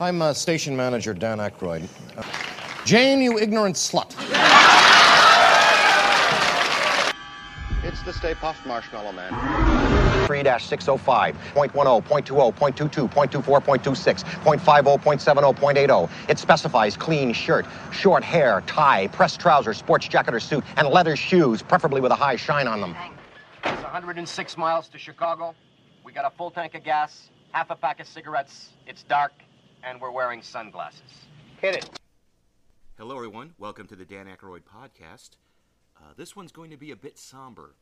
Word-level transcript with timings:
I'm 0.00 0.22
uh, 0.22 0.32
station 0.32 0.76
manager 0.76 1.12
Dan 1.12 1.38
Aykroyd. 1.38 1.88
Uh, 2.16 2.22
Jane, 2.84 3.20
you 3.20 3.36
ignorant 3.36 3.74
slut. 3.74 4.14
It's 7.82 8.00
the 8.02 8.12
Stay 8.12 8.34
Puft 8.34 8.64
Marshmallow 8.64 9.10
Man. 9.10 9.32
3-605, 10.28 11.34
0.10, 11.54 11.72
0.20, 11.72 12.52
0.22, 12.52 13.08
0.24, 13.08 13.42
0.26, 13.42 14.24
0.50, 14.24 14.98
0.70, 15.00 15.54
0.80. 15.56 16.10
It 16.28 16.38
specifies 16.38 16.96
clean 16.96 17.32
shirt, 17.32 17.66
short 17.90 18.22
hair, 18.22 18.62
tie, 18.66 19.08
pressed 19.08 19.40
trousers, 19.40 19.78
sports 19.78 20.06
jacket 20.06 20.32
or 20.32 20.40
suit, 20.40 20.62
and 20.76 20.86
leather 20.88 21.16
shoes, 21.16 21.60
preferably 21.60 22.00
with 22.00 22.12
a 22.12 22.16
high 22.16 22.36
shine 22.36 22.68
on 22.68 22.80
them. 22.80 22.94
It's 23.64 23.82
106 23.82 24.56
miles 24.56 24.88
to 24.88 24.98
Chicago. 24.98 25.56
We 26.04 26.12
got 26.12 26.24
a 26.24 26.30
full 26.36 26.52
tank 26.52 26.74
of 26.74 26.84
gas, 26.84 27.30
half 27.50 27.70
a 27.70 27.74
pack 27.74 27.98
of 27.98 28.06
cigarettes. 28.06 28.68
It's 28.86 29.02
dark, 29.02 29.32
and 29.84 30.00
we're 30.00 30.10
wearing 30.10 30.42
sunglasses. 30.42 31.26
Hit 31.60 31.76
it. 31.76 31.90
Hello, 32.96 33.16
everyone. 33.16 33.54
Welcome 33.58 33.86
to 33.88 33.96
the 33.96 34.04
Dan 34.04 34.26
Aykroyd 34.26 34.62
podcast. 34.62 35.30
Uh, 35.96 36.12
this 36.16 36.34
one's 36.34 36.52
going 36.52 36.70
to 36.70 36.76
be 36.76 36.90
a 36.90 36.96
bit 36.96 37.18
somber. 37.18 37.74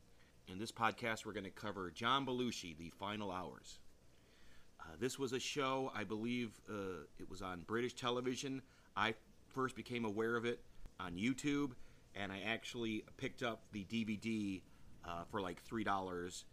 In 0.48 0.58
this 0.58 0.70
podcast, 0.70 1.26
we're 1.26 1.32
going 1.32 1.44
to 1.44 1.50
cover 1.50 1.90
John 1.90 2.24
Belushi, 2.24 2.76
The 2.76 2.90
Final 2.98 3.30
Hours. 3.30 3.78
Uh, 4.80 4.84
this 5.00 5.18
was 5.18 5.32
a 5.32 5.40
show, 5.40 5.90
I 5.94 6.04
believe 6.04 6.52
uh, 6.70 7.04
it 7.18 7.28
was 7.28 7.42
on 7.42 7.62
British 7.66 7.94
television. 7.94 8.62
I 8.96 9.14
first 9.48 9.74
became 9.74 10.04
aware 10.04 10.36
of 10.36 10.44
it 10.44 10.60
on 11.00 11.16
YouTube, 11.16 11.72
and 12.14 12.30
I 12.30 12.42
actually 12.46 13.04
picked 13.16 13.42
up 13.42 13.62
the 13.72 13.84
DVD 13.84 14.60
uh, 15.04 15.24
for 15.30 15.40
like 15.40 15.62
three 15.62 15.84
dollars 15.84 16.44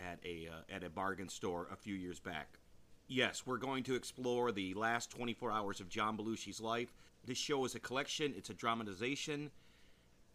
at 0.00 0.18
a 0.24 0.48
uh, 0.48 0.74
at 0.74 0.82
a 0.82 0.90
bargain 0.90 1.28
store 1.28 1.68
a 1.72 1.76
few 1.76 1.94
years 1.94 2.20
back. 2.20 2.58
Yes, 3.06 3.42
we're 3.44 3.58
going 3.58 3.82
to 3.84 3.94
explore 3.94 4.50
the 4.50 4.72
last 4.74 5.10
24 5.10 5.52
hours 5.52 5.80
of 5.80 5.90
John 5.90 6.16
Belushi's 6.16 6.60
life. 6.60 6.94
This 7.26 7.36
show 7.36 7.64
is 7.66 7.74
a 7.74 7.80
collection. 7.80 8.32
It's 8.36 8.48
a 8.48 8.54
dramatization. 8.54 9.50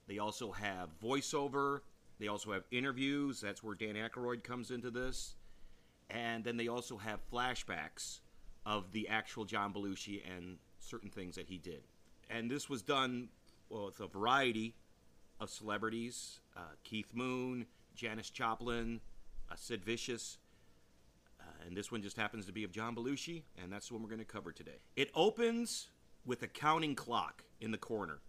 They 0.07 0.19
also 0.19 0.51
have 0.51 0.89
voiceover. 1.03 1.81
They 2.19 2.27
also 2.27 2.51
have 2.51 2.63
interviews. 2.69 3.41
That's 3.41 3.63
where 3.63 3.73
Dan 3.73 3.95
Aykroyd 3.95 4.43
comes 4.43 4.69
into 4.69 4.91
this. 4.91 5.35
And 6.11 6.43
then 6.43 6.57
they 6.57 6.67
also 6.67 6.97
have 6.97 7.19
flashbacks 7.31 8.19
of 8.65 8.91
the 8.91 9.07
actual 9.07 9.45
John 9.45 9.73
Belushi 9.73 10.21
and 10.29 10.57
certain 10.79 11.09
things 11.09 11.35
that 11.35 11.47
he 11.47 11.57
did. 11.57 11.81
And 12.29 12.51
this 12.51 12.69
was 12.69 12.83
done 12.83 13.29
with 13.69 13.99
a 13.99 14.07
variety 14.07 14.75
of 15.39 15.49
celebrities 15.49 16.39
uh, 16.55 16.61
Keith 16.83 17.13
Moon, 17.13 17.65
Janis 17.95 18.29
Joplin, 18.29 18.99
uh, 19.49 19.55
Sid 19.55 19.83
Vicious. 19.83 20.37
And 21.65 21.75
this 21.75 21.91
one 21.91 22.01
just 22.01 22.17
happens 22.17 22.45
to 22.45 22.51
be 22.51 22.63
of 22.63 22.71
John 22.71 22.95
Belushi, 22.95 23.43
and 23.61 23.71
that's 23.71 23.87
the 23.87 23.93
one 23.93 24.03
we're 24.03 24.09
going 24.09 24.19
to 24.19 24.25
cover 24.25 24.51
today. 24.51 24.79
It 24.95 25.11
opens 25.13 25.89
with 26.25 26.43
a 26.43 26.47
counting 26.47 26.95
clock 26.95 27.43
in 27.59 27.71
the 27.71 27.77
corner. 27.77 28.19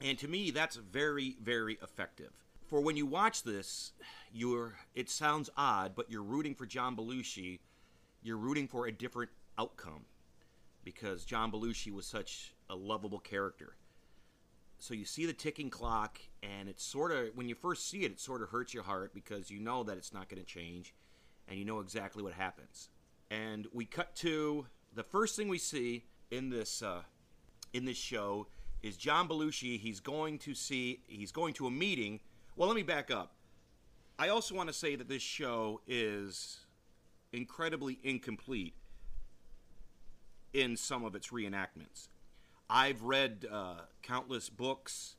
And 0.00 0.18
to 0.18 0.28
me, 0.28 0.50
that's 0.50 0.76
very, 0.76 1.36
very 1.42 1.78
effective. 1.82 2.30
For 2.68 2.80
when 2.80 2.96
you 2.96 3.06
watch 3.06 3.42
this, 3.42 3.92
you're 4.32 4.74
it 4.94 5.08
sounds 5.08 5.48
odd, 5.56 5.92
but 5.96 6.10
you're 6.10 6.22
rooting 6.22 6.54
for 6.54 6.66
John 6.66 6.94
Belushi. 6.94 7.60
You're 8.22 8.36
rooting 8.36 8.68
for 8.68 8.86
a 8.86 8.92
different 8.92 9.30
outcome 9.58 10.04
because 10.84 11.24
John 11.24 11.50
Belushi 11.50 11.92
was 11.92 12.06
such 12.06 12.54
a 12.68 12.76
lovable 12.76 13.18
character. 13.18 13.74
So 14.78 14.94
you 14.94 15.04
see 15.04 15.26
the 15.26 15.32
ticking 15.32 15.70
clock, 15.70 16.20
and 16.42 16.68
it's 16.68 16.84
sort 16.84 17.10
of 17.10 17.28
when 17.34 17.48
you 17.48 17.54
first 17.54 17.88
see 17.88 18.04
it, 18.04 18.12
it 18.12 18.20
sort 18.20 18.42
of 18.42 18.50
hurts 18.50 18.72
your 18.72 18.84
heart 18.84 19.12
because 19.12 19.50
you 19.50 19.58
know 19.58 19.82
that 19.82 19.96
it's 19.96 20.12
not 20.12 20.28
going 20.28 20.40
to 20.40 20.46
change, 20.46 20.94
and 21.48 21.58
you 21.58 21.64
know 21.64 21.80
exactly 21.80 22.22
what 22.22 22.34
happens. 22.34 22.90
And 23.30 23.66
we 23.72 23.84
cut 23.84 24.14
to 24.16 24.66
the 24.94 25.02
first 25.02 25.36
thing 25.36 25.48
we 25.48 25.58
see 25.58 26.04
in 26.30 26.50
this 26.50 26.82
uh, 26.82 27.02
in 27.72 27.84
this 27.84 27.96
show 27.96 28.46
is 28.82 28.96
John 28.96 29.28
Belushi. 29.28 29.78
He's 29.78 30.00
going 30.00 30.38
to 30.40 30.54
see 30.54 31.00
he's 31.06 31.32
going 31.32 31.54
to 31.54 31.66
a 31.66 31.70
meeting. 31.70 32.20
Well, 32.56 32.68
let 32.68 32.76
me 32.76 32.82
back 32.82 33.10
up. 33.10 33.34
I 34.18 34.28
also 34.30 34.54
want 34.54 34.68
to 34.68 34.74
say 34.74 34.96
that 34.96 35.08
this 35.08 35.22
show 35.22 35.80
is 35.86 36.58
incredibly 37.32 37.98
incomplete 38.02 38.74
in 40.52 40.76
some 40.76 41.04
of 41.04 41.14
its 41.14 41.28
reenactments. 41.28 42.08
I've 42.70 43.02
read 43.02 43.46
uh, 43.50 43.82
countless 44.02 44.48
books, 44.50 45.16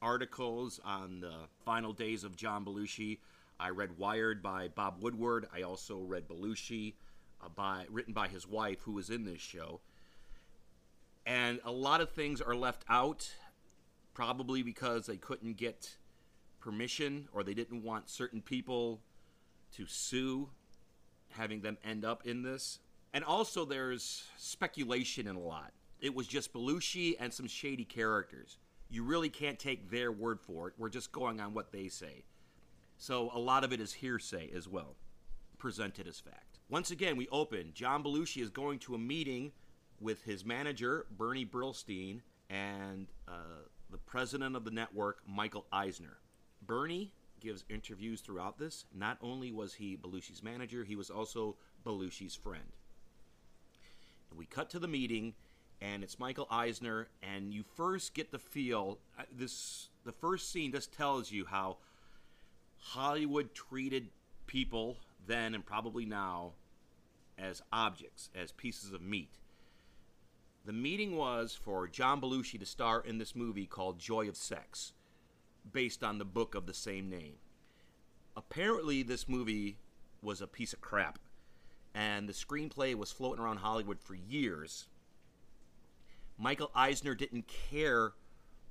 articles 0.00 0.80
on 0.84 1.20
the 1.20 1.34
final 1.64 1.92
days 1.92 2.24
of 2.24 2.36
John 2.36 2.64
Belushi. 2.64 3.18
I 3.60 3.70
read 3.70 3.98
Wired 3.98 4.42
by 4.42 4.68
Bob 4.68 5.02
Woodward. 5.02 5.46
I 5.54 5.62
also 5.62 5.98
read 6.00 6.28
Belushi, 6.28 6.94
uh, 7.42 7.48
by 7.48 7.86
written 7.90 8.14
by 8.14 8.28
his 8.28 8.46
wife, 8.46 8.80
who 8.82 8.92
was 8.92 9.10
in 9.10 9.24
this 9.24 9.40
show. 9.40 9.80
And 11.26 11.60
a 11.64 11.72
lot 11.72 12.00
of 12.00 12.10
things 12.10 12.40
are 12.40 12.54
left 12.54 12.84
out, 12.88 13.30
probably 14.14 14.62
because 14.62 15.06
they 15.06 15.16
couldn't 15.16 15.56
get 15.56 15.96
permission 16.60 17.28
or 17.32 17.42
they 17.42 17.54
didn't 17.54 17.82
want 17.82 18.08
certain 18.08 18.40
people 18.40 19.00
to 19.72 19.86
sue, 19.86 20.48
having 21.30 21.60
them 21.60 21.78
end 21.84 22.04
up 22.04 22.26
in 22.26 22.42
this. 22.42 22.78
And 23.12 23.24
also, 23.24 23.64
there's 23.64 24.24
speculation 24.36 25.26
in 25.26 25.36
a 25.36 25.40
lot 25.40 25.72
it 26.00 26.14
was 26.14 26.26
just 26.26 26.52
Belushi 26.52 27.16
and 27.18 27.32
some 27.32 27.46
shady 27.46 27.84
characters. 27.84 28.58
You 28.90 29.02
really 29.02 29.28
can't 29.28 29.58
take 29.58 29.90
their 29.90 30.12
word 30.12 30.40
for 30.40 30.68
it. 30.68 30.74
We're 30.78 30.88
just 30.88 31.12
going 31.12 31.40
on 31.40 31.54
what 31.54 31.72
they 31.72 31.88
say. 31.88 32.24
So 32.98 33.30
a 33.32 33.38
lot 33.38 33.64
of 33.64 33.72
it 33.72 33.80
is 33.80 33.92
hearsay 33.94 34.50
as 34.54 34.68
well, 34.68 34.96
presented 35.56 36.06
as 36.08 36.18
fact. 36.18 36.58
Once 36.68 36.90
again, 36.90 37.16
we 37.16 37.28
open. 37.28 37.70
John 37.72 38.02
Belushi 38.02 38.42
is 38.42 38.50
going 38.50 38.80
to 38.80 38.94
a 38.94 38.98
meeting 38.98 39.52
with 40.00 40.24
his 40.24 40.44
manager, 40.44 41.06
Bernie 41.16 41.46
Brillstein, 41.46 42.20
and 42.50 43.06
uh, 43.26 43.62
the 43.90 43.98
president 43.98 44.56
of 44.56 44.64
the 44.64 44.70
network, 44.70 45.20
Michael 45.26 45.66
Eisner. 45.72 46.18
Bernie 46.66 47.12
gives 47.40 47.64
interviews 47.70 48.20
throughout 48.20 48.58
this. 48.58 48.84
Not 48.92 49.16
only 49.22 49.52
was 49.52 49.74
he 49.74 49.96
Belushi's 49.96 50.42
manager, 50.42 50.82
he 50.84 50.96
was 50.96 51.08
also 51.08 51.56
Belushi's 51.86 52.34
friend. 52.34 52.72
And 54.30 54.38
we 54.38 54.44
cut 54.44 54.70
to 54.70 54.80
the 54.80 54.88
meeting, 54.88 55.34
and 55.80 56.02
it's 56.02 56.18
Michael 56.18 56.48
Eisner, 56.50 57.08
and 57.22 57.54
you 57.54 57.62
first 57.76 58.12
get 58.12 58.32
the 58.32 58.40
feel. 58.40 58.98
uh, 59.18 59.22
This 59.32 59.88
the 60.04 60.12
first 60.12 60.50
scene 60.50 60.72
just 60.72 60.92
tells 60.92 61.30
you 61.30 61.44
how 61.44 61.78
Hollywood 62.92 63.52
treated 63.52 64.08
people 64.46 64.96
then 65.26 65.54
and 65.54 65.64
probably 65.64 66.06
now 66.06 66.52
as 67.36 67.62
objects, 67.70 68.30
as 68.34 68.50
pieces 68.52 68.94
of 68.94 69.02
meat. 69.02 69.28
The 70.64 70.72
meeting 70.72 71.14
was 71.14 71.54
for 71.54 71.86
John 71.86 72.18
Belushi 72.18 72.58
to 72.58 72.64
star 72.64 73.00
in 73.00 73.18
this 73.18 73.36
movie 73.36 73.66
called 73.66 73.98
Joy 73.98 74.26
of 74.26 74.36
Sex, 74.36 74.94
based 75.70 76.02
on 76.02 76.16
the 76.16 76.24
book 76.24 76.54
of 76.54 76.64
the 76.64 76.72
same 76.72 77.10
name. 77.10 77.34
Apparently, 78.34 79.02
this 79.02 79.28
movie 79.28 79.76
was 80.22 80.40
a 80.40 80.46
piece 80.46 80.72
of 80.72 80.80
crap, 80.80 81.18
and 81.94 82.26
the 82.26 82.32
screenplay 82.32 82.94
was 82.94 83.12
floating 83.12 83.44
around 83.44 83.58
Hollywood 83.58 84.00
for 84.00 84.14
years. 84.14 84.88
Michael 86.38 86.70
Eisner 86.74 87.14
didn't 87.14 87.48
care 87.48 88.14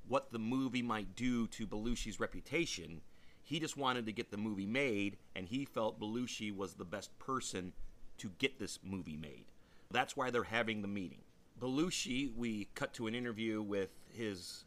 what 0.08 0.32
the 0.32 0.40
movie 0.40 0.82
might 0.82 1.14
do 1.14 1.46
to 1.46 1.68
Belushi's 1.68 2.18
reputation. 2.18 3.00
He 3.48 3.60
just 3.60 3.78
wanted 3.78 4.04
to 4.04 4.12
get 4.12 4.30
the 4.30 4.36
movie 4.36 4.66
made, 4.66 5.16
and 5.34 5.48
he 5.48 5.64
felt 5.64 5.98
Belushi 5.98 6.54
was 6.54 6.74
the 6.74 6.84
best 6.84 7.18
person 7.18 7.72
to 8.18 8.30
get 8.36 8.58
this 8.58 8.78
movie 8.82 9.16
made. 9.16 9.46
That's 9.90 10.14
why 10.14 10.30
they're 10.30 10.42
having 10.42 10.82
the 10.82 10.88
meeting. 10.88 11.22
Belushi, 11.58 12.30
we 12.36 12.68
cut 12.74 12.92
to 12.92 13.06
an 13.06 13.14
interview 13.14 13.62
with 13.62 13.88
his 14.10 14.66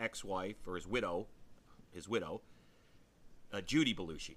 ex-wife 0.00 0.56
or 0.66 0.74
his 0.74 0.88
widow, 0.88 1.28
his 1.92 2.08
widow, 2.08 2.40
uh, 3.52 3.60
Judy 3.60 3.94
Belushi. 3.94 4.34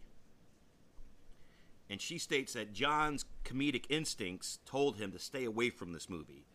And 1.90 2.00
she 2.00 2.20
states 2.20 2.54
that 2.54 2.72
John's 2.72 3.26
comedic 3.44 3.86
instincts 3.90 4.60
told 4.64 4.98
him 4.98 5.12
to 5.12 5.18
stay 5.18 5.44
away 5.44 5.72
from 5.72 5.92
this 5.92 6.08
movie. 6.08 6.46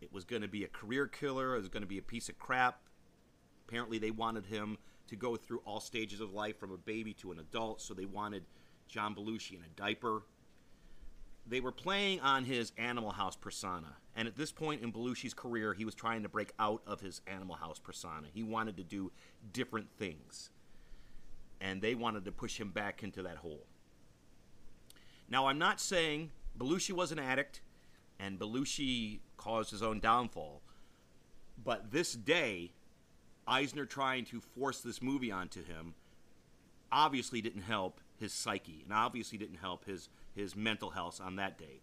It 0.00 0.10
was 0.14 0.24
going 0.24 0.40
to 0.40 0.48
be 0.48 0.64
a 0.64 0.68
career 0.68 1.06
killer. 1.06 1.56
It 1.56 1.58
was 1.58 1.68
going 1.68 1.82
to 1.82 1.86
be 1.86 1.98
a 1.98 2.02
piece 2.02 2.30
of 2.30 2.38
crap. 2.38 2.80
Apparently, 3.68 3.98
they 3.98 4.10
wanted 4.10 4.46
him 4.46 4.78
to 5.12 5.16
go 5.16 5.36
through 5.36 5.60
all 5.66 5.78
stages 5.78 6.22
of 6.22 6.32
life 6.32 6.58
from 6.58 6.72
a 6.72 6.76
baby 6.78 7.12
to 7.12 7.32
an 7.32 7.38
adult, 7.38 7.82
so 7.82 7.92
they 7.92 8.06
wanted 8.06 8.44
John 8.88 9.14
Belushi 9.14 9.52
in 9.52 9.60
a 9.62 9.68
diaper. 9.76 10.22
They 11.46 11.60
were 11.60 11.70
playing 11.70 12.20
on 12.20 12.44
his 12.44 12.72
Animal 12.78 13.10
House 13.10 13.36
persona, 13.36 13.96
and 14.16 14.26
at 14.26 14.36
this 14.36 14.50
point 14.50 14.82
in 14.82 14.90
Belushi's 14.90 15.34
career, 15.34 15.74
he 15.74 15.84
was 15.84 15.94
trying 15.94 16.22
to 16.22 16.30
break 16.30 16.52
out 16.58 16.80
of 16.86 17.02
his 17.02 17.20
Animal 17.26 17.56
House 17.56 17.78
persona. 17.78 18.28
He 18.32 18.42
wanted 18.42 18.78
to 18.78 18.84
do 18.84 19.12
different 19.52 19.90
things, 19.98 20.48
and 21.60 21.82
they 21.82 21.94
wanted 21.94 22.24
to 22.24 22.32
push 22.32 22.58
him 22.58 22.70
back 22.70 23.02
into 23.02 23.22
that 23.22 23.36
hole. 23.36 23.66
Now, 25.28 25.46
I'm 25.46 25.58
not 25.58 25.78
saying 25.78 26.30
Belushi 26.58 26.92
was 26.92 27.12
an 27.12 27.18
addict 27.18 27.60
and 28.18 28.38
Belushi 28.38 29.20
caused 29.36 29.72
his 29.72 29.82
own 29.82 30.00
downfall, 30.00 30.62
but 31.62 31.90
this 31.90 32.14
day, 32.14 32.72
Eisner 33.52 33.84
trying 33.84 34.24
to 34.24 34.40
force 34.40 34.80
this 34.80 35.02
movie 35.02 35.30
onto 35.30 35.62
him 35.62 35.92
obviously 36.90 37.42
didn't 37.42 37.62
help 37.62 38.00
his 38.18 38.32
psyche 38.32 38.80
and 38.82 38.94
obviously 38.94 39.36
didn't 39.36 39.58
help 39.58 39.84
his, 39.84 40.08
his 40.34 40.56
mental 40.56 40.88
health 40.90 41.20
on 41.22 41.36
that 41.36 41.58
day. 41.58 41.82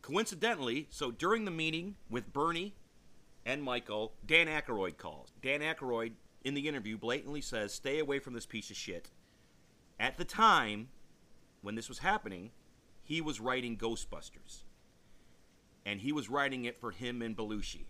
Coincidentally, 0.00 0.86
so 0.88 1.10
during 1.10 1.44
the 1.44 1.50
meeting 1.50 1.96
with 2.08 2.32
Bernie 2.32 2.74
and 3.44 3.62
Michael, 3.62 4.14
Dan 4.26 4.46
Aykroyd 4.46 4.96
calls. 4.96 5.34
Dan 5.42 5.60
Aykroyd, 5.60 6.12
in 6.44 6.54
the 6.54 6.66
interview, 6.66 6.96
blatantly 6.96 7.42
says, 7.42 7.74
Stay 7.74 7.98
away 7.98 8.18
from 8.18 8.32
this 8.32 8.46
piece 8.46 8.70
of 8.70 8.76
shit. 8.76 9.10
At 10.00 10.16
the 10.16 10.24
time, 10.24 10.88
when 11.60 11.74
this 11.74 11.90
was 11.90 11.98
happening, 11.98 12.52
he 13.02 13.20
was 13.20 13.38
writing 13.38 13.76
Ghostbusters. 13.76 14.62
And 15.84 16.00
he 16.00 16.10
was 16.10 16.30
writing 16.30 16.64
it 16.64 16.80
for 16.80 16.90
him 16.90 17.20
and 17.20 17.36
Belushi. 17.36 17.84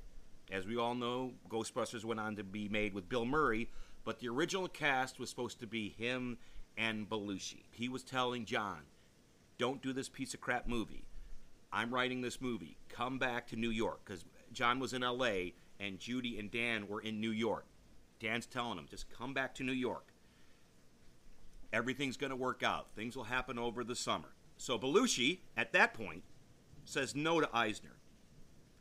As 0.50 0.66
we 0.66 0.76
all 0.76 0.94
know, 0.94 1.32
Ghostbusters 1.48 2.04
went 2.04 2.20
on 2.20 2.36
to 2.36 2.44
be 2.44 2.68
made 2.68 2.94
with 2.94 3.08
Bill 3.08 3.24
Murray, 3.24 3.68
but 4.04 4.20
the 4.20 4.28
original 4.28 4.68
cast 4.68 5.18
was 5.18 5.28
supposed 5.28 5.58
to 5.60 5.66
be 5.66 5.88
him 5.88 6.38
and 6.76 7.08
Belushi. 7.08 7.64
He 7.72 7.88
was 7.88 8.04
telling 8.04 8.44
John, 8.44 8.82
don't 9.58 9.82
do 9.82 9.92
this 9.92 10.08
piece 10.08 10.34
of 10.34 10.40
crap 10.40 10.68
movie. 10.68 11.06
I'm 11.72 11.92
writing 11.92 12.20
this 12.20 12.40
movie. 12.40 12.76
Come 12.88 13.18
back 13.18 13.48
to 13.48 13.56
New 13.56 13.70
York. 13.70 14.00
Because 14.04 14.24
John 14.52 14.78
was 14.78 14.92
in 14.92 15.02
LA 15.02 15.50
and 15.80 15.98
Judy 15.98 16.38
and 16.38 16.50
Dan 16.50 16.86
were 16.88 17.00
in 17.00 17.20
New 17.20 17.30
York. 17.30 17.66
Dan's 18.20 18.46
telling 18.46 18.78
him, 18.78 18.86
just 18.88 19.10
come 19.10 19.34
back 19.34 19.54
to 19.56 19.64
New 19.64 19.72
York. 19.72 20.12
Everything's 21.72 22.16
going 22.16 22.30
to 22.30 22.36
work 22.36 22.62
out. 22.62 22.90
Things 22.94 23.16
will 23.16 23.24
happen 23.24 23.58
over 23.58 23.82
the 23.82 23.96
summer. 23.96 24.28
So 24.56 24.78
Belushi, 24.78 25.40
at 25.56 25.72
that 25.72 25.92
point, 25.92 26.22
says 26.84 27.14
no 27.14 27.40
to 27.40 27.48
Eisner. 27.54 27.96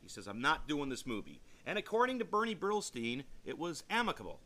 He 0.00 0.08
says, 0.08 0.26
I'm 0.26 0.40
not 0.40 0.68
doing 0.68 0.88
this 0.88 1.04
movie. 1.04 1.40
And 1.66 1.78
according 1.78 2.20
to 2.20 2.24
Bernie 2.24 2.54
Brillstein, 2.54 3.24
it 3.44 3.58
was 3.58 3.82
amicable. 3.90 4.38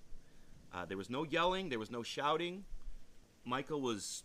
Uh, 0.72 0.86
there 0.86 0.96
was 0.96 1.10
no 1.10 1.24
yelling, 1.24 1.68
there 1.68 1.78
was 1.78 1.90
no 1.90 2.02
shouting. 2.02 2.64
Michael 3.44 3.80
was 3.80 4.22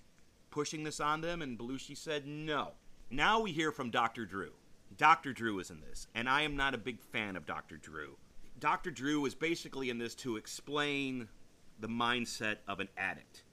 pushing 0.50 0.84
this 0.84 1.00
on 1.02 1.22
them, 1.22 1.42
and 1.42 1.60
Belushi 1.60 1.98
said 1.98 2.26
no. 2.26 2.72
Now 3.10 3.42
we 3.42 3.52
hear 3.52 3.72
from 3.72 3.90
Dr. 3.90 4.26
Drew. 4.26 4.52
Dr. 4.98 5.34
Drew 5.34 5.60
is 5.60 5.70
in 5.70 5.82
this, 5.82 6.08
and 6.16 6.30
I 6.30 6.44
am 6.44 6.56
not 6.56 6.74
a 6.74 6.78
big 6.78 7.02
fan 7.02 7.36
of 7.36 7.46
Dr. 7.46 7.76
Drew. 7.76 8.18
Dr. 8.60 8.92
Drew 8.92 9.26
is 9.26 9.36
basically 9.36 9.90
in 9.90 9.98
this 9.98 10.16
to 10.16 10.38
explain 10.38 11.28
the 11.80 11.90
mindset 11.90 12.58
of 12.68 12.80
an 12.80 12.88
addict. 12.96 13.44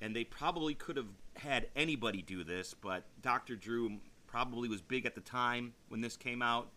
And 0.00 0.16
they 0.16 0.24
probably 0.24 0.74
could 0.74 0.96
have 0.96 1.06
had 1.36 1.68
anybody 1.76 2.22
do 2.22 2.42
this, 2.42 2.74
but 2.74 3.04
Dr. 3.22 3.54
Drew 3.54 3.98
probably 4.26 4.68
was 4.68 4.80
big 4.80 5.06
at 5.06 5.14
the 5.14 5.20
time 5.20 5.74
when 5.88 6.00
this 6.00 6.16
came 6.16 6.42
out, 6.42 6.68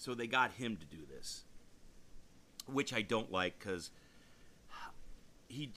so 0.00 0.14
they 0.14 0.26
got 0.26 0.52
him 0.52 0.78
to 0.78 0.86
do 0.86 1.02
this. 1.14 1.44
Which 2.66 2.94
I 2.94 3.02
don't 3.02 3.30
like 3.30 3.58
because 3.58 3.90
he, 5.48 5.70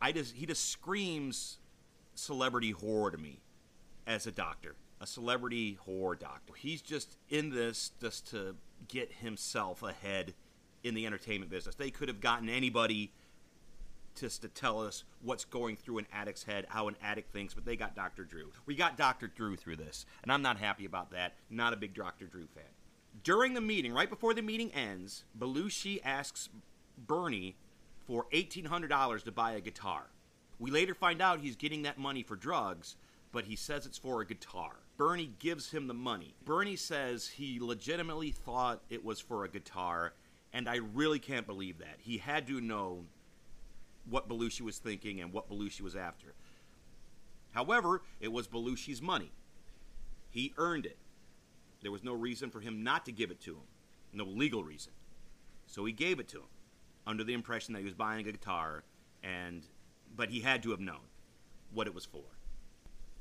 I 0.00 0.10
just 0.10 0.34
he 0.34 0.46
just 0.46 0.68
screams 0.68 1.58
celebrity 2.14 2.72
horror 2.72 3.12
to 3.12 3.18
me 3.18 3.40
as 4.04 4.26
a 4.26 4.32
doctor, 4.32 4.74
a 5.00 5.06
celebrity 5.06 5.78
horror 5.84 6.16
doctor. 6.16 6.54
He's 6.56 6.82
just 6.82 7.16
in 7.28 7.50
this 7.50 7.92
just 8.00 8.28
to 8.30 8.56
get 8.88 9.12
himself 9.12 9.84
ahead 9.84 10.34
in 10.82 10.94
the 10.94 11.06
entertainment 11.06 11.50
business. 11.50 11.76
They 11.76 11.90
could 11.90 12.08
have 12.08 12.20
gotten 12.20 12.48
anybody 12.48 13.12
just 14.18 14.42
to 14.42 14.48
tell 14.48 14.84
us 14.84 15.04
what's 15.22 15.44
going 15.44 15.76
through 15.76 15.98
an 15.98 16.06
addict's 16.12 16.42
head, 16.42 16.66
how 16.68 16.88
an 16.88 16.96
addict 17.00 17.32
thinks, 17.32 17.54
but 17.54 17.64
they 17.64 17.76
got 17.76 17.94
Dr. 17.94 18.24
Drew. 18.24 18.50
We 18.66 18.74
got 18.74 18.98
Dr. 18.98 19.28
Drew 19.28 19.54
through 19.54 19.76
this, 19.76 20.04
and 20.22 20.32
I'm 20.32 20.42
not 20.42 20.58
happy 20.58 20.84
about 20.84 21.12
that. 21.12 21.34
Not 21.48 21.72
a 21.72 21.76
big 21.76 21.94
Dr. 21.94 22.26
Drew 22.26 22.48
fan. 22.48 22.64
During 23.24 23.54
the 23.54 23.60
meeting, 23.60 23.92
right 23.92 24.10
before 24.10 24.34
the 24.34 24.42
meeting 24.42 24.72
ends, 24.72 25.24
Belushi 25.38 26.00
asks 26.04 26.48
Bernie 26.98 27.56
for 28.06 28.26
$1,800 28.32 29.22
to 29.24 29.32
buy 29.32 29.52
a 29.52 29.60
guitar. 29.60 30.06
We 30.58 30.70
later 30.70 30.94
find 30.94 31.20
out 31.20 31.40
he's 31.40 31.56
getting 31.56 31.82
that 31.82 31.98
money 31.98 32.22
for 32.22 32.36
drugs, 32.36 32.96
but 33.30 33.44
he 33.44 33.56
says 33.56 33.86
it's 33.86 33.98
for 33.98 34.20
a 34.20 34.26
guitar. 34.26 34.76
Bernie 34.96 35.32
gives 35.38 35.70
him 35.70 35.86
the 35.86 35.94
money. 35.94 36.34
Bernie 36.44 36.76
says 36.76 37.28
he 37.28 37.58
legitimately 37.60 38.30
thought 38.30 38.82
it 38.90 39.04
was 39.04 39.20
for 39.20 39.44
a 39.44 39.48
guitar, 39.48 40.14
and 40.52 40.68
I 40.68 40.76
really 40.76 41.18
can't 41.18 41.46
believe 41.46 41.78
that. 41.78 41.96
He 41.98 42.18
had 42.18 42.46
to 42.48 42.60
know 42.60 43.04
what 44.08 44.28
Belushi 44.28 44.62
was 44.62 44.78
thinking 44.78 45.20
and 45.20 45.32
what 45.32 45.48
Belushi 45.48 45.80
was 45.80 45.96
after. 45.96 46.34
However, 47.52 48.02
it 48.20 48.32
was 48.32 48.48
Belushi's 48.48 49.02
money. 49.02 49.30
He 50.30 50.54
earned 50.56 50.86
it. 50.86 50.96
There 51.82 51.92
was 51.92 52.04
no 52.04 52.12
reason 52.14 52.50
for 52.50 52.60
him 52.60 52.82
not 52.82 53.04
to 53.06 53.12
give 53.12 53.30
it 53.30 53.40
to 53.42 53.52
him, 53.52 53.66
no 54.12 54.24
legal 54.24 54.62
reason. 54.62 54.92
So 55.66 55.84
he 55.84 55.92
gave 55.92 56.20
it 56.20 56.28
to 56.28 56.38
him 56.38 56.48
under 57.06 57.24
the 57.24 57.34
impression 57.34 57.74
that 57.74 57.80
he 57.80 57.84
was 57.84 57.94
buying 57.94 58.26
a 58.26 58.32
guitar 58.32 58.84
and 59.22 59.62
but 60.14 60.28
he 60.28 60.40
had 60.40 60.62
to 60.62 60.70
have 60.70 60.80
known 60.80 61.08
what 61.72 61.86
it 61.86 61.94
was 61.94 62.04
for. 62.04 62.24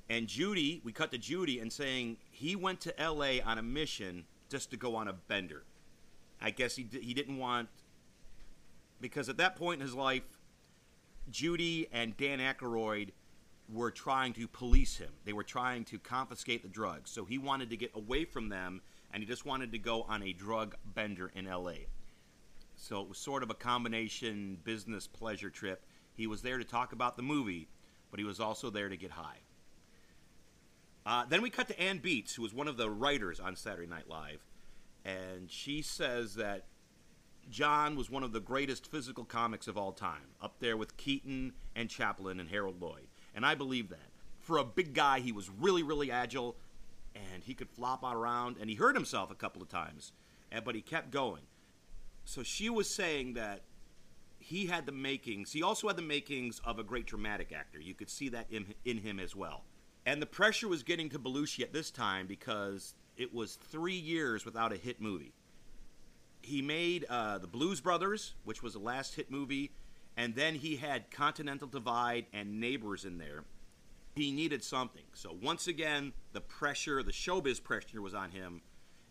And 0.10 0.28
Judy, 0.28 0.82
we 0.84 0.92
cut 0.92 1.12
to 1.12 1.18
Judy 1.18 1.60
and 1.60 1.72
saying 1.72 2.18
he 2.30 2.56
went 2.56 2.82
to 2.82 2.94
LA 3.00 3.40
on 3.44 3.58
a 3.58 3.62
mission 3.62 4.26
just 4.50 4.70
to 4.72 4.78
go 4.78 4.96
on 4.96 5.08
a 5.08 5.14
bender. 5.14 5.64
I 6.42 6.52
guess 6.52 6.76
he 6.76 6.88
he 6.92 7.14
didn't 7.14 7.38
want 7.38 7.70
because 9.00 9.30
at 9.30 9.38
that 9.38 9.56
point 9.56 9.82
in 9.82 9.88
his 9.88 9.96
life 9.96 10.40
Judy 11.30 11.88
and 11.92 12.18
Dan 12.18 12.40
Aykroyd 12.40 13.10
were 13.72 13.92
trying 13.92 14.34
to 14.34 14.48
police 14.48 14.98
him. 14.98 15.12
They 15.26 15.34
were 15.34 15.44
trying 15.44 15.86
to 15.86 16.00
confiscate 16.00 16.64
the 16.64 16.70
drugs. 16.70 17.10
So 17.10 17.26
he 17.26 17.38
wanted 17.38 17.70
to 17.70 17.78
get 17.78 17.92
away 17.96 18.26
from 18.26 18.50
them 18.50 18.82
and 19.14 19.22
he 19.22 19.28
just 19.28 19.46
wanted 19.46 19.72
to 19.72 19.80
go 19.80 20.04
on 20.04 20.24
a 20.24 20.34
drug 20.34 20.76
bender 20.86 21.32
in 21.36 21.46
LA. 21.46 21.86
So 22.76 23.02
it 23.02 23.10
was 23.10 23.18
sort 23.18 23.44
of 23.44 23.50
a 23.50 23.54
combination 23.54 24.58
business 24.64 25.08
pleasure 25.08 25.50
trip. 25.50 25.86
He 26.14 26.28
was 26.28 26.42
there 26.42 26.58
to 26.58 26.64
talk 26.64 26.94
about 26.94 27.16
the 27.16 27.24
movie, 27.24 27.68
but 28.10 28.20
he 28.20 28.26
was 28.26 28.40
also 28.40 28.70
there 28.70 28.90
to 28.90 28.98
get 28.98 29.12
high. 29.12 29.38
Uh, 31.06 31.26
then 31.28 31.42
we 31.42 31.50
cut 31.50 31.68
to 31.68 31.80
Anne 31.80 32.00
Beatts, 32.00 32.36
who 32.36 32.42
was 32.44 32.54
one 32.54 32.68
of 32.68 32.78
the 32.78 32.90
writers 32.90 33.40
on 33.40 33.56
Saturday 33.56 33.88
Night 33.88 34.08
Live, 34.08 34.46
and 35.04 35.50
she 35.50 35.82
says 35.82 36.36
that 36.36 36.66
John 37.50 37.96
was 37.96 38.10
one 38.10 38.24
of 38.24 38.34
the 38.34 38.40
greatest 38.40 38.90
physical 38.90 39.26
comics 39.26 39.68
of 39.68 39.78
all 39.78 39.94
time, 39.94 40.36
up 40.42 40.60
there 40.60 40.78
with 40.78 40.98
Keaton 40.98 41.54
and 41.76 41.90
Chaplin 41.90 42.40
and 42.40 42.50
Harold 42.50 42.80
Lloyd. 42.80 43.08
And 43.36 43.46
I 43.46 43.56
believe 43.56 43.90
that. 43.90 44.10
For 44.40 44.58
a 44.58 44.64
big 44.64 44.94
guy, 44.94 45.20
he 45.20 45.32
was 45.32 45.50
really, 45.50 45.84
really 45.84 46.12
agile, 46.12 46.56
and 47.16 47.44
he 47.44 47.54
could 47.54 47.70
flop 47.70 48.04
around, 48.04 48.58
and 48.60 48.70
he 48.70 48.76
hurt 48.76 48.96
himself 48.96 49.32
a 49.32 49.36
couple 49.36 49.62
of 49.62 49.70
times, 49.70 50.12
but 50.66 50.76
he 50.76 50.82
kept 50.82 51.12
going. 51.12 51.44
So 52.26 52.44
she 52.44 52.70
was 52.70 52.90
saying 52.90 53.34
that 53.34 53.62
he 54.40 54.66
had 54.66 54.86
the 54.86 54.92
makings. 54.92 55.52
He 55.52 55.62
also 55.64 55.88
had 55.88 55.98
the 55.98 56.02
makings 56.02 56.60
of 56.66 56.80
a 56.80 56.84
great 56.84 57.06
dramatic 57.06 57.52
actor. 57.52 57.80
You 57.80 57.94
could 57.94 58.10
see 58.10 58.30
that 58.30 58.48
in, 58.50 58.74
in 58.84 58.98
him 58.98 59.20
as 59.20 59.36
well. 59.36 59.64
And 60.06 60.22
the 60.22 60.26
pressure 60.26 60.68
was 60.68 60.82
getting 60.82 61.10
to 61.10 61.20
Belushi 61.20 61.62
at 61.62 61.74
this 61.74 61.92
time 61.92 62.26
because 62.26 62.96
it 63.18 63.34
was 63.34 63.56
three 63.56 63.96
years 63.96 64.46
without 64.46 64.74
a 64.74 64.78
hit 64.78 65.00
movie. 65.00 65.34
He 66.42 66.62
made 66.64 67.06
uh, 67.08 67.38
The 67.38 67.48
Blues 67.48 67.82
Brothers, 67.82 68.34
which 68.44 68.64
was 68.64 68.74
the 68.74 68.80
last 68.80 69.14
hit 69.14 69.30
movie, 69.30 69.72
and 70.18 70.36
then 70.36 70.56
he 70.56 70.76
had 70.76 71.12
Continental 71.12 71.68
Divide 71.68 72.26
and 72.34 72.60
Neighbors 72.60 73.06
in 73.06 73.18
there. 73.18 73.44
He 74.16 74.32
needed 74.32 74.64
something. 74.64 75.04
So 75.14 75.36
once 75.42 75.68
again, 75.68 76.14
the 76.34 76.42
pressure, 76.42 77.02
the 77.02 77.12
showbiz 77.12 77.64
pressure 77.64 78.02
was 78.02 78.14
on 78.14 78.32
him, 78.32 78.62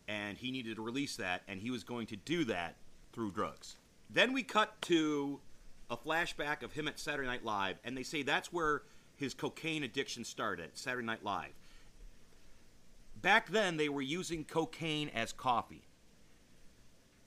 and 0.08 0.36
he 0.36 0.50
needed 0.50 0.76
to 0.76 0.82
release 0.82 1.16
that, 1.16 1.42
and 1.48 1.60
he 1.60 1.70
was 1.70 1.84
going 1.84 2.06
to 2.08 2.16
do 2.16 2.44
that 2.44 2.76
through 3.12 3.32
drugs. 3.32 3.76
Then 4.10 4.32
we 4.32 4.42
cut 4.42 4.80
to 4.82 5.40
a 5.88 5.96
flashback 5.96 6.62
of 6.62 6.72
him 6.72 6.86
at 6.86 6.98
Saturday 6.98 7.28
Night 7.28 7.44
Live, 7.44 7.78
and 7.84 7.96
they 7.96 8.02
say 8.02 8.22
that's 8.22 8.52
where 8.52 8.82
his 9.16 9.34
cocaine 9.34 9.82
addiction 9.82 10.24
started, 10.24 10.70
Saturday 10.74 11.06
Night 11.06 11.24
Live. 11.24 11.52
Back 13.20 13.50
then, 13.50 13.76
they 13.76 13.88
were 13.88 14.02
using 14.02 14.44
cocaine 14.44 15.10
as 15.14 15.32
coffee. 15.32 15.82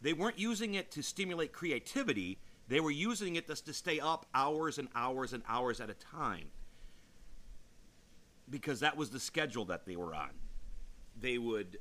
They 0.01 0.13
weren't 0.13 0.39
using 0.39 0.73
it 0.73 0.91
to 0.91 1.03
stimulate 1.03 1.53
creativity, 1.53 2.39
they 2.67 2.79
were 2.79 2.91
using 2.91 3.35
it 3.35 3.47
just 3.47 3.65
to 3.65 3.73
stay 3.73 3.99
up 3.99 4.25
hours 4.33 4.77
and 4.77 4.87
hours 4.95 5.33
and 5.33 5.43
hours 5.47 5.79
at 5.79 5.89
a 5.89 5.93
time. 5.93 6.47
Because 8.49 8.79
that 8.81 8.97
was 8.97 9.09
the 9.09 9.19
schedule 9.19 9.65
that 9.65 9.85
they 9.85 9.95
were 9.95 10.13
on. 10.13 10.31
They 11.19 11.37
would 11.37 11.79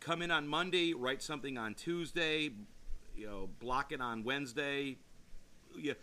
come 0.00 0.22
in 0.22 0.30
on 0.30 0.46
Monday, 0.46 0.92
write 0.92 1.22
something 1.22 1.56
on 1.56 1.74
Tuesday, 1.74 2.50
you 3.16 3.26
know, 3.26 3.48
block 3.58 3.92
it 3.92 4.00
on 4.00 4.24
Wednesday. 4.24 4.98
Yeah, 5.76 5.94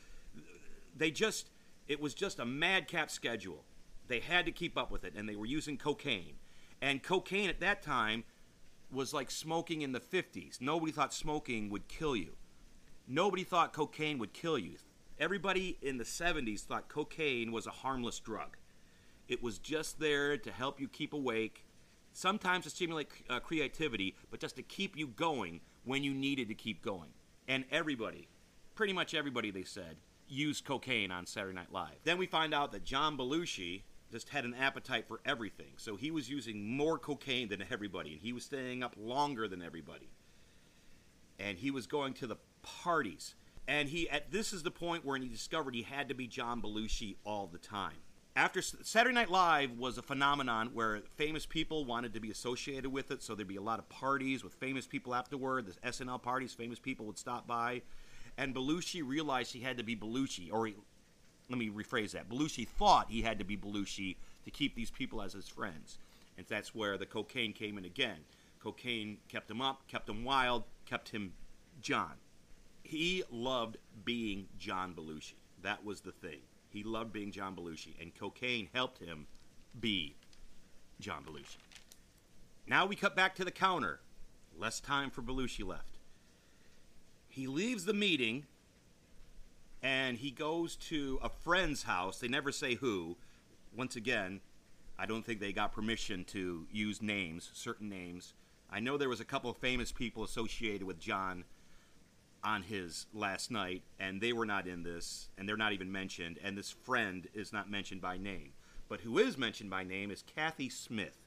they 0.96 1.12
just 1.12 1.50
it 1.88 2.00
was 2.00 2.14
just 2.14 2.40
a 2.40 2.46
madcap 2.46 3.12
schedule. 3.12 3.64
They 4.08 4.20
had 4.20 4.46
to 4.46 4.52
keep 4.52 4.78
up 4.78 4.92
with 4.92 5.04
it, 5.04 5.14
and 5.16 5.28
they 5.28 5.36
were 5.36 5.46
using 5.46 5.78
cocaine. 5.78 6.36
And 6.82 7.04
cocaine 7.04 7.50
at 7.50 7.60
that 7.60 7.82
time 7.82 8.24
was 8.92 9.14
like 9.14 9.32
smoking 9.32 9.82
in 9.82 9.92
the 9.92 10.00
50s. 10.00 10.60
Nobody 10.60 10.92
thought 10.92 11.14
smoking 11.14 11.70
would 11.70 11.88
kill 11.88 12.16
you. 12.16 12.36
Nobody 13.14 13.44
thought 13.44 13.74
cocaine 13.74 14.20
would 14.20 14.32
kill 14.32 14.58
you. 14.58 14.78
Everybody 15.20 15.78
in 15.82 15.98
the 15.98 16.06
70s 16.06 16.62
thought 16.62 16.88
cocaine 16.88 17.52
was 17.52 17.68
a 17.68 17.72
harmless 17.72 18.20
drug. 18.20 18.56
It 19.28 19.44
was 19.44 19.60
just 19.60 20.00
there 20.00 20.38
to 20.38 20.50
help 20.50 20.80
you 20.80 20.88
keep 20.88 21.12
awake, 21.12 21.66
sometimes 22.14 22.64
to 22.64 22.70
stimulate 22.70 23.10
uh, 23.30 23.42
creativity, 23.42 24.16
but 24.30 24.40
just 24.40 24.56
to 24.56 24.64
keep 24.64 24.96
you 24.96 25.08
going 25.08 25.60
when 25.84 26.06
you 26.06 26.14
needed 26.14 26.48
to 26.48 26.54
keep 26.54 26.82
going. 26.82 27.10
And 27.50 27.66
everybody, 27.70 28.30
pretty 28.76 28.94
much 28.94 29.14
everybody, 29.14 29.52
they 29.52 29.64
said, 29.64 29.98
used 30.30 30.64
cocaine 30.64 31.12
on 31.12 31.26
Saturday 31.26 31.54
Night 31.54 31.74
Live. 31.74 32.00
Then 32.06 32.18
we 32.18 32.28
find 32.28 32.54
out 32.54 32.72
that 32.72 32.86
John 32.86 33.18
Belushi 33.18 33.82
just 34.10 34.30
had 34.30 34.46
an 34.46 34.54
appetite 34.54 35.10
for 35.10 35.20
everything. 35.26 35.74
So 35.76 35.98
he 35.98 36.12
was 36.12 36.30
using 36.30 36.78
more 36.78 36.98
cocaine 36.98 37.50
than 37.50 37.62
everybody, 37.70 38.14
and 38.14 38.22
he 38.22 38.32
was 38.32 38.46
staying 38.46 38.84
up 38.84 38.96
longer 38.98 39.50
than 39.50 39.62
everybody. 39.62 40.12
And 41.38 41.58
he 41.58 41.72
was 41.72 41.88
going 41.88 42.14
to 42.14 42.28
the 42.28 42.38
parties. 42.62 43.36
And 43.68 43.90
he 43.90 44.10
at 44.10 44.32
this 44.32 44.54
is 44.54 44.64
the 44.64 44.72
point 44.72 45.06
where 45.06 45.18
he 45.18 45.28
discovered 45.28 45.76
he 45.76 45.84
had 45.84 46.10
to 46.10 46.16
be 46.16 46.28
John 46.28 46.62
Belushi 46.62 47.16
all 47.26 47.48
the 47.48 47.58
time. 47.58 47.98
After 48.36 48.62
Saturday 48.62 49.14
Night 49.14 49.30
Live 49.30 49.78
was 49.78 49.98
a 49.98 50.02
phenomenon 50.02 50.70
where 50.74 51.02
famous 51.16 51.46
people 51.46 51.84
wanted 51.84 52.14
to 52.14 52.22
be 52.22 52.32
associated 52.32 52.90
with 52.90 53.12
it, 53.12 53.22
so 53.22 53.36
there'd 53.36 53.48
be 53.48 53.58
a 53.58 53.62
lot 53.62 53.80
of 53.80 53.90
parties 53.90 54.42
with 54.42 54.54
famous 54.54 54.88
people 54.88 55.14
afterward. 55.14 55.66
The 55.66 55.90
SNL 55.90 56.22
parties, 56.22 56.54
famous 56.54 56.80
people 56.80 57.06
would 57.08 57.18
stop 57.18 57.46
by, 57.46 57.82
and 58.38 58.56
Belushi 58.56 59.06
realized 59.06 59.52
he 59.52 59.60
had 59.60 59.78
to 59.78 59.84
be 59.84 59.98
Belushi, 59.98 60.50
or 60.50 60.68
he, 60.68 60.76
let 61.50 61.60
me 61.60 61.70
rephrase 61.70 62.12
that. 62.12 62.30
Belushi 62.30 62.66
thought 62.66 63.08
he 63.10 63.22
had 63.22 63.38
to 63.40 63.44
be 63.44 63.58
Belushi 63.58 64.16
to 64.46 64.52
keep 64.52 64.76
these 64.76 64.92
people 64.92 65.22
as 65.22 65.34
his 65.34 65.50
friends. 65.50 65.98
And 66.38 66.48
that's 66.48 66.74
where 66.74 66.98
the 66.98 67.06
cocaine 67.06 67.52
came 67.52 67.78
in 67.78 67.84
again. 67.84 68.20
Cocaine 68.64 69.18
kept 69.28 69.52
him 69.52 69.62
up, 69.62 69.88
kept 69.90 70.08
him 70.08 70.24
wild, 70.24 70.64
kept 70.86 71.10
him 71.10 71.34
John. 71.82 72.14
He 72.92 73.24
loved 73.32 73.78
being 74.04 74.48
John 74.60 74.94
Belushi. 74.94 75.36
That 75.62 75.86
was 75.86 76.02
the 76.02 76.12
thing. 76.12 76.40
He 76.68 76.84
loved 76.84 77.14
being 77.14 77.32
John 77.32 77.56
Belushi, 77.56 77.94
and 78.02 78.14
cocaine 78.14 78.68
helped 78.74 78.98
him 78.98 79.28
be 79.80 80.18
John 81.00 81.24
Belushi. 81.24 81.56
Now 82.68 82.86
we 82.86 82.98
cut 82.98 83.16
back 83.16 83.34
to 83.36 83.46
the 83.46 83.52
counter. 83.52 84.02
Less 84.60 84.82
time 84.82 85.10
for 85.10 85.22
Belushi 85.22 85.66
left. 85.66 86.00
He 87.30 87.48
leaves 87.48 87.86
the 87.86 87.94
meeting 87.94 88.46
and 89.82 90.18
he 90.18 90.30
goes 90.30 90.76
to 90.90 91.18
a 91.24 91.30
friend's 91.30 91.84
house. 91.84 92.20
They 92.20 92.28
never 92.28 92.52
say 92.52 92.76
who. 92.76 93.16
Once 93.74 93.96
again, 93.96 94.42
I 95.00 95.06
don't 95.06 95.26
think 95.26 95.40
they 95.40 95.54
got 95.54 95.72
permission 95.72 96.26
to 96.26 96.68
use 96.70 97.02
names, 97.02 97.52
certain 97.54 97.88
names. 97.88 98.34
I 98.70 98.82
know 98.82 98.98
there 98.98 99.08
was 99.08 99.22
a 99.22 99.26
couple 99.26 99.50
of 99.50 99.56
famous 99.56 99.94
people 99.94 100.26
associated 100.26 100.84
with 100.84 101.00
John 101.00 101.46
on 102.44 102.64
his 102.64 103.06
last 103.14 103.52
night, 103.52 103.84
and 104.00 104.22
they 104.22 104.34
were 104.34 104.46
not 104.46 104.68
in 104.68 104.84
this, 104.84 105.30
and 105.38 105.48
they're 105.48 105.58
not 105.58 105.74
even 105.74 105.92
mentioned, 105.92 106.40
and 106.44 106.58
this 106.58 106.72
friend 106.72 107.28
is 107.34 107.54
not 107.54 107.70
mentioned 107.70 108.02
by 108.02 108.18
name. 108.18 108.54
But 108.90 109.02
who 109.02 109.18
is 109.18 109.38
mentioned 109.38 109.70
by 109.70 109.84
name 109.84 110.12
is 110.12 110.24
Kathy 110.24 110.70
Smith, 110.70 111.18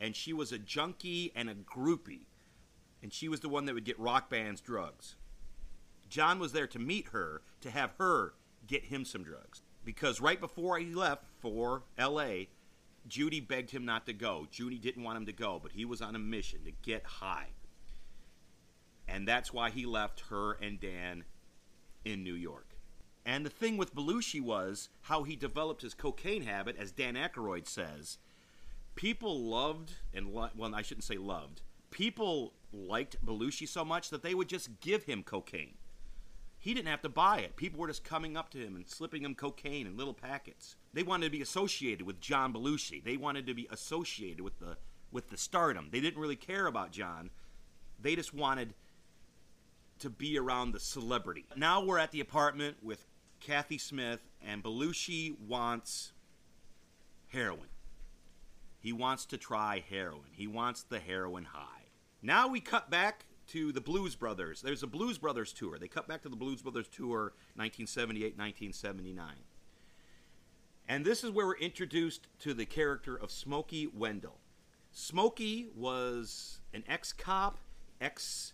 and 0.00 0.14
she 0.14 0.32
was 0.32 0.52
a 0.52 0.58
junkie 0.58 1.32
and 1.34 1.48
a 1.48 1.54
groupie, 1.54 2.26
and 3.02 3.12
she 3.12 3.28
was 3.28 3.40
the 3.40 3.48
one 3.48 3.64
that 3.64 3.74
would 3.74 3.84
get 3.84 3.98
rock 3.98 4.30
bands 4.30 4.60
drugs. 4.60 5.16
John 6.08 6.38
was 6.38 6.52
there 6.52 6.66
to 6.66 6.78
meet 6.78 7.08
her, 7.08 7.42
to 7.62 7.70
have 7.70 7.94
her 7.98 8.34
get 8.66 8.84
him 8.84 9.04
some 9.04 9.24
drugs. 9.24 9.62
Because 9.84 10.20
right 10.20 10.38
before 10.38 10.78
he 10.78 10.94
left 10.94 11.24
for 11.40 11.82
LA, 11.98 12.44
Judy 13.08 13.40
begged 13.40 13.70
him 13.70 13.84
not 13.84 14.06
to 14.06 14.12
go. 14.12 14.46
Judy 14.50 14.78
didn't 14.78 15.02
want 15.02 15.16
him 15.16 15.26
to 15.26 15.32
go, 15.32 15.58
but 15.60 15.72
he 15.72 15.84
was 15.84 16.00
on 16.00 16.14
a 16.14 16.20
mission 16.20 16.60
to 16.64 16.72
get 16.82 17.04
high. 17.04 17.48
And 19.12 19.28
that's 19.28 19.52
why 19.52 19.70
he 19.70 19.84
left 19.84 20.24
her 20.30 20.54
and 20.54 20.80
Dan 20.80 21.24
in 22.04 22.24
New 22.24 22.34
York. 22.34 22.76
And 23.24 23.44
the 23.44 23.50
thing 23.50 23.76
with 23.76 23.94
Belushi 23.94 24.40
was 24.40 24.88
how 25.02 25.22
he 25.22 25.36
developed 25.36 25.82
his 25.82 25.94
cocaine 25.94 26.42
habit, 26.42 26.76
as 26.78 26.90
Dan 26.90 27.14
Aykroyd 27.14 27.68
says. 27.68 28.18
People 28.94 29.38
loved, 29.38 29.92
and 30.12 30.28
lo- 30.32 30.50
well, 30.56 30.74
I 30.74 30.82
shouldn't 30.82 31.04
say 31.04 31.16
loved, 31.16 31.60
people 31.90 32.54
liked 32.72 33.24
Belushi 33.24 33.68
so 33.68 33.84
much 33.84 34.10
that 34.10 34.22
they 34.22 34.34
would 34.34 34.48
just 34.48 34.80
give 34.80 35.04
him 35.04 35.22
cocaine. 35.22 35.74
He 36.58 36.74
didn't 36.74 36.88
have 36.88 37.02
to 37.02 37.08
buy 37.08 37.40
it. 37.40 37.56
People 37.56 37.80
were 37.80 37.88
just 37.88 38.04
coming 38.04 38.36
up 38.36 38.50
to 38.50 38.58
him 38.58 38.76
and 38.76 38.88
slipping 38.88 39.24
him 39.24 39.34
cocaine 39.34 39.86
in 39.86 39.96
little 39.96 40.14
packets. 40.14 40.76
They 40.92 41.02
wanted 41.02 41.26
to 41.26 41.32
be 41.32 41.42
associated 41.42 42.06
with 42.06 42.20
John 42.20 42.52
Belushi. 42.52 43.02
They 43.02 43.16
wanted 43.16 43.46
to 43.46 43.54
be 43.54 43.68
associated 43.70 44.40
with 44.40 44.58
the 44.58 44.76
with 45.10 45.28
the 45.28 45.36
stardom. 45.36 45.88
They 45.90 46.00
didn't 46.00 46.20
really 46.20 46.36
care 46.36 46.66
about 46.66 46.92
John. 46.92 47.30
They 48.00 48.16
just 48.16 48.32
wanted 48.32 48.74
to 50.02 50.10
be 50.10 50.36
around 50.36 50.72
the 50.72 50.80
celebrity. 50.80 51.46
Now 51.56 51.84
we're 51.84 51.98
at 51.98 52.10
the 52.10 52.18
apartment 52.18 52.76
with 52.82 53.06
Kathy 53.38 53.78
Smith 53.78 54.20
and 54.44 54.62
Belushi 54.62 55.38
wants 55.38 56.12
heroin. 57.28 57.68
He 58.80 58.92
wants 58.92 59.24
to 59.26 59.38
try 59.38 59.84
heroin. 59.88 60.30
He 60.32 60.48
wants 60.48 60.82
the 60.82 60.98
heroin 60.98 61.44
high. 61.44 61.86
Now 62.20 62.48
we 62.48 62.58
cut 62.58 62.90
back 62.90 63.26
to 63.48 63.70
the 63.70 63.80
Blues 63.80 64.16
Brothers. 64.16 64.60
There's 64.60 64.82
a 64.82 64.88
Blues 64.88 65.18
Brothers 65.18 65.52
tour. 65.52 65.78
They 65.78 65.86
cut 65.86 66.08
back 66.08 66.22
to 66.22 66.28
the 66.28 66.36
Blues 66.36 66.62
Brothers 66.62 66.88
tour 66.88 67.34
1978 67.54 68.36
1979. 68.36 69.26
And 70.88 71.04
this 71.04 71.22
is 71.22 71.30
where 71.30 71.46
we're 71.46 71.58
introduced 71.58 72.26
to 72.40 72.54
the 72.54 72.66
character 72.66 73.14
of 73.14 73.30
Smokey 73.30 73.86
Wendell. 73.86 74.38
Smokey 74.90 75.68
was 75.76 76.58
an 76.74 76.82
ex 76.88 77.12
cop, 77.12 77.58
ex 78.00 78.52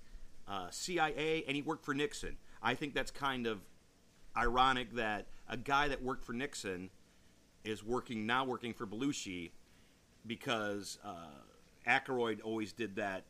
uh, 0.48 0.68
CIA, 0.70 1.44
and 1.46 1.56
he 1.56 1.62
worked 1.62 1.84
for 1.84 1.94
Nixon. 1.94 2.36
I 2.62 2.74
think 2.74 2.94
that's 2.94 3.10
kind 3.10 3.46
of 3.46 3.60
ironic 4.36 4.94
that 4.94 5.26
a 5.48 5.56
guy 5.56 5.88
that 5.88 6.02
worked 6.02 6.24
for 6.24 6.32
Nixon 6.32 6.90
is 7.64 7.84
working 7.84 8.26
now 8.26 8.44
working 8.44 8.72
for 8.72 8.86
Belushi 8.86 9.50
because 10.26 10.98
uh, 11.04 11.88
Aykroyd 11.88 12.40
always 12.42 12.72
did 12.72 12.96
that 12.96 13.24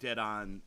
dead 0.00 0.18
on 0.18 0.62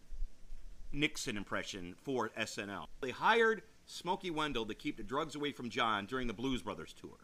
Nixon 0.91 1.37
impression 1.37 1.95
for 2.03 2.29
SNL. 2.37 2.85
They 3.01 3.11
hired 3.11 3.63
Smokey 3.85 4.31
Wendell 4.31 4.65
to 4.65 4.73
keep 4.73 4.97
the 4.97 5.03
drugs 5.03 5.35
away 5.35 5.51
from 5.51 5.69
John 5.69 6.05
during 6.05 6.27
the 6.27 6.33
Blues 6.33 6.61
Brothers 6.61 6.93
tour. 6.93 7.17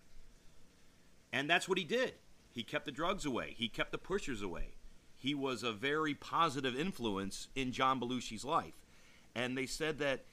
And 1.31 1.49
that's 1.49 1.67
what 1.67 1.77
he 1.77 1.83
did. 1.83 2.13
He 2.51 2.63
kept 2.63 2.85
the 2.85 2.91
drugs 2.91 3.25
away, 3.25 3.53
he 3.57 3.67
kept 3.67 3.91
the 3.91 3.97
pushers 3.97 4.41
away. 4.41 4.75
He 5.23 5.33
was 5.33 5.63
a 5.63 5.71
very 5.71 6.13
positive 6.13 6.77
influence 6.77 7.47
in 7.55 7.71
John 7.71 7.97
Belushi's 7.97 8.43
life. 8.43 8.73
And 9.33 9.57
they 9.57 9.65
said 9.65 9.97
that 9.99 10.25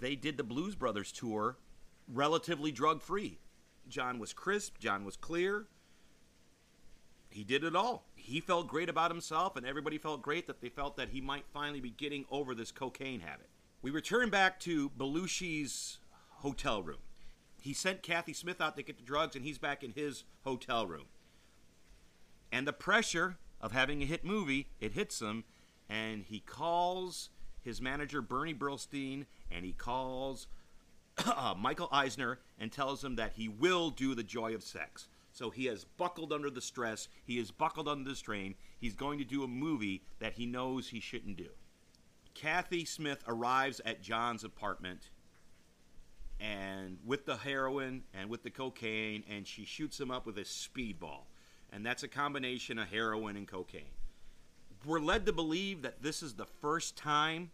they 0.00 0.16
did 0.16 0.38
the 0.38 0.42
Blues 0.42 0.74
Brothers 0.74 1.12
tour 1.12 1.58
relatively 2.08 2.72
drug 2.72 3.02
free. 3.02 3.38
John 3.86 4.18
was 4.18 4.32
crisp, 4.32 4.78
John 4.78 5.04
was 5.04 5.14
clear. 5.14 5.66
He 7.28 7.44
did 7.44 7.64
it 7.64 7.76
all. 7.76 8.06
He 8.14 8.40
felt 8.40 8.66
great 8.66 8.88
about 8.88 9.10
himself, 9.10 9.56
and 9.56 9.66
everybody 9.66 9.98
felt 9.98 10.22
great 10.22 10.46
that 10.46 10.62
they 10.62 10.70
felt 10.70 10.96
that 10.96 11.10
he 11.10 11.20
might 11.20 11.44
finally 11.52 11.80
be 11.80 11.90
getting 11.90 12.24
over 12.30 12.54
this 12.54 12.72
cocaine 12.72 13.20
habit. 13.20 13.50
We 13.82 13.90
return 13.90 14.30
back 14.30 14.58
to 14.60 14.88
Belushi's 14.88 15.98
hotel 16.38 16.82
room. 16.82 17.00
He 17.60 17.74
sent 17.74 18.02
Kathy 18.02 18.32
Smith 18.32 18.62
out 18.62 18.74
to 18.78 18.82
get 18.82 18.96
the 18.96 19.04
drugs, 19.04 19.36
and 19.36 19.44
he's 19.44 19.58
back 19.58 19.84
in 19.84 19.92
his 19.92 20.24
hotel 20.44 20.86
room. 20.86 21.08
And 22.50 22.66
the 22.66 22.72
pressure 22.72 23.36
of 23.60 23.72
having 23.72 24.02
a 24.02 24.06
hit 24.06 24.24
movie, 24.24 24.68
it 24.80 24.92
hits 24.92 25.20
him, 25.20 25.44
and 25.88 26.24
he 26.24 26.40
calls 26.40 27.30
his 27.62 27.80
manager, 27.80 28.22
Bernie 28.22 28.54
Brillstein, 28.54 29.26
and 29.50 29.64
he 29.64 29.72
calls 29.72 30.46
uh, 31.26 31.54
Michael 31.58 31.88
Eisner 31.92 32.38
and 32.58 32.72
tells 32.72 33.04
him 33.04 33.16
that 33.16 33.32
he 33.34 33.48
will 33.48 33.90
do 33.90 34.14
the 34.14 34.22
joy 34.22 34.54
of 34.54 34.62
sex. 34.62 35.08
So 35.32 35.50
he 35.50 35.66
has 35.66 35.84
buckled 35.84 36.32
under 36.32 36.50
the 36.50 36.60
stress. 36.60 37.08
He 37.24 37.38
is 37.38 37.50
buckled 37.50 37.88
under 37.88 38.08
the 38.08 38.16
strain. 38.16 38.54
He's 38.78 38.94
going 38.94 39.18
to 39.18 39.24
do 39.24 39.44
a 39.44 39.48
movie 39.48 40.02
that 40.18 40.34
he 40.34 40.46
knows 40.46 40.88
he 40.88 41.00
shouldn't 41.00 41.36
do. 41.36 41.50
Kathy 42.34 42.84
Smith 42.84 43.22
arrives 43.26 43.80
at 43.84 44.02
John's 44.02 44.44
apartment 44.44 45.10
and 46.40 46.98
with 47.04 47.26
the 47.26 47.36
heroin 47.36 48.04
and 48.14 48.30
with 48.30 48.42
the 48.42 48.50
cocaine 48.50 49.24
and 49.28 49.46
she 49.46 49.64
shoots 49.64 50.00
him 50.00 50.10
up 50.10 50.26
with 50.26 50.38
a 50.38 50.42
speedball. 50.42 51.24
And 51.72 51.86
that's 51.86 52.02
a 52.02 52.08
combination 52.08 52.78
of 52.78 52.88
heroin 52.88 53.36
and 53.36 53.46
cocaine. 53.46 53.94
We're 54.84 55.00
led 55.00 55.26
to 55.26 55.32
believe 55.32 55.82
that 55.82 56.02
this 56.02 56.22
is 56.22 56.34
the 56.34 56.46
first 56.46 56.96
time 56.96 57.50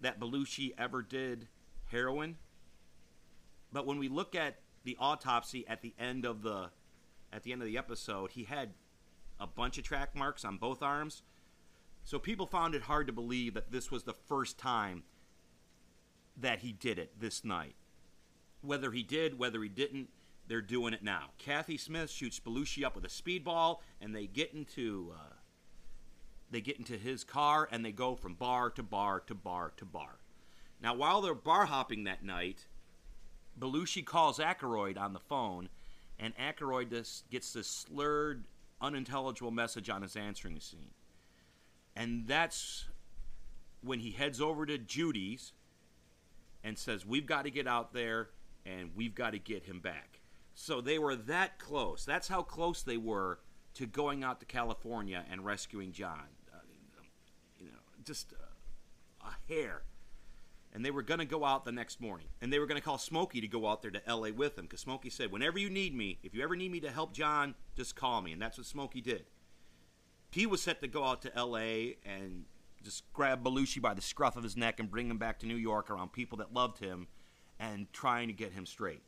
that 0.00 0.20
Belushi 0.20 0.72
ever 0.78 1.02
did 1.02 1.48
heroin. 1.86 2.36
But 3.72 3.86
when 3.86 3.98
we 3.98 4.08
look 4.08 4.34
at 4.34 4.56
the 4.84 4.96
autopsy 5.00 5.66
at 5.66 5.82
the 5.82 5.94
end 5.98 6.24
of 6.24 6.42
the 6.42 6.70
at 7.32 7.42
the 7.42 7.52
end 7.52 7.62
of 7.62 7.66
the 7.66 7.78
episode, 7.78 8.30
he 8.32 8.44
had 8.44 8.74
a 9.40 9.46
bunch 9.46 9.78
of 9.78 9.84
track 9.84 10.14
marks 10.14 10.44
on 10.44 10.56
both 10.56 10.82
arms. 10.82 11.22
So 12.04 12.18
people 12.18 12.46
found 12.46 12.74
it 12.74 12.82
hard 12.82 13.06
to 13.08 13.12
believe 13.12 13.54
that 13.54 13.72
this 13.72 13.90
was 13.90 14.04
the 14.04 14.14
first 14.28 14.58
time 14.58 15.02
that 16.36 16.60
he 16.60 16.72
did 16.72 16.98
it 16.98 17.18
this 17.18 17.44
night. 17.44 17.74
Whether 18.60 18.92
he 18.92 19.02
did, 19.02 19.38
whether 19.38 19.62
he 19.62 19.68
didn't, 19.68 20.10
they're 20.48 20.60
doing 20.60 20.94
it 20.94 21.02
now. 21.02 21.30
Kathy 21.38 21.76
Smith 21.76 22.10
shoots 22.10 22.40
Belushi 22.40 22.84
up 22.84 22.94
with 22.94 23.04
a 23.04 23.08
speedball, 23.08 23.78
and 24.00 24.14
they 24.14 24.26
get 24.26 24.52
into 24.52 25.12
uh, 25.14 25.34
they 26.50 26.60
get 26.60 26.78
into 26.78 26.96
his 26.96 27.24
car, 27.24 27.68
and 27.70 27.84
they 27.84 27.92
go 27.92 28.14
from 28.14 28.34
bar 28.34 28.70
to 28.70 28.82
bar 28.82 29.20
to 29.20 29.34
bar 29.34 29.72
to 29.76 29.84
bar. 29.84 30.18
Now, 30.82 30.94
while 30.94 31.20
they're 31.20 31.34
bar 31.34 31.66
hopping 31.66 32.04
that 32.04 32.22
night, 32.22 32.66
Belushi 33.58 34.04
calls 34.04 34.38
Aykroyd 34.38 34.98
on 34.98 35.12
the 35.12 35.20
phone 35.20 35.68
and 36.18 36.34
Aykroyd 36.36 36.90
just 36.90 37.28
gets 37.30 37.52
this 37.52 37.66
slurred, 37.66 38.44
unintelligible 38.80 39.50
message 39.50 39.90
on 39.90 40.02
his 40.02 40.16
answering 40.16 40.54
machine. 40.54 40.90
And 41.96 42.26
that's 42.26 42.86
when 43.82 44.00
he 44.00 44.10
heads 44.10 44.40
over 44.40 44.66
to 44.66 44.78
Judy's 44.78 45.52
and 46.62 46.78
says, 46.78 47.04
We've 47.04 47.26
got 47.26 47.44
to 47.44 47.50
get 47.50 47.66
out 47.66 47.92
there 47.92 48.30
and 48.64 48.90
we've 48.94 49.14
got 49.14 49.30
to 49.30 49.38
get 49.38 49.64
him 49.64 49.80
back. 49.80 50.13
So 50.54 50.80
they 50.80 50.98
were 50.98 51.16
that 51.16 51.58
close. 51.58 52.04
That's 52.04 52.28
how 52.28 52.42
close 52.42 52.82
they 52.82 52.96
were 52.96 53.40
to 53.74 53.86
going 53.86 54.22
out 54.22 54.40
to 54.40 54.46
California 54.46 55.24
and 55.30 55.44
rescuing 55.44 55.92
John. 55.92 56.28
Uh, 56.52 56.58
you 57.58 57.66
know, 57.66 57.78
just 58.04 58.32
uh, 58.32 59.26
a 59.28 59.52
hair. 59.52 59.82
And 60.72 60.84
they 60.84 60.90
were 60.90 61.02
going 61.02 61.20
to 61.20 61.24
go 61.24 61.44
out 61.44 61.64
the 61.64 61.72
next 61.72 62.00
morning. 62.00 62.26
And 62.40 62.52
they 62.52 62.58
were 62.58 62.66
going 62.66 62.80
to 62.80 62.84
call 62.84 62.98
Smokey 62.98 63.40
to 63.40 63.48
go 63.48 63.68
out 63.68 63.82
there 63.82 63.92
to 63.92 64.02
LA 64.08 64.30
with 64.30 64.56
them 64.56 64.64
because 64.64 64.80
Smokey 64.80 65.10
said, 65.10 65.30
Whenever 65.30 65.58
you 65.58 65.70
need 65.70 65.94
me, 65.94 66.18
if 66.22 66.34
you 66.34 66.42
ever 66.42 66.56
need 66.56 66.72
me 66.72 66.80
to 66.80 66.90
help 66.90 67.12
John, 67.12 67.54
just 67.76 67.94
call 67.94 68.22
me. 68.22 68.32
And 68.32 68.42
that's 68.42 68.58
what 68.58 68.66
Smokey 68.66 69.00
did. 69.00 69.24
He 70.32 70.46
was 70.46 70.62
set 70.62 70.80
to 70.80 70.88
go 70.88 71.04
out 71.04 71.22
to 71.22 71.32
LA 71.36 71.94
and 72.04 72.44
just 72.82 73.10
grab 73.12 73.44
Belushi 73.44 73.80
by 73.80 73.94
the 73.94 74.02
scruff 74.02 74.36
of 74.36 74.42
his 74.42 74.56
neck 74.56 74.80
and 74.80 74.90
bring 74.90 75.08
him 75.08 75.16
back 75.16 75.38
to 75.40 75.46
New 75.46 75.56
York 75.56 75.90
around 75.90 76.12
people 76.12 76.38
that 76.38 76.52
loved 76.52 76.78
him 76.78 77.06
and 77.58 77.92
trying 77.92 78.26
to 78.26 78.34
get 78.34 78.52
him 78.52 78.66
straight. 78.66 79.02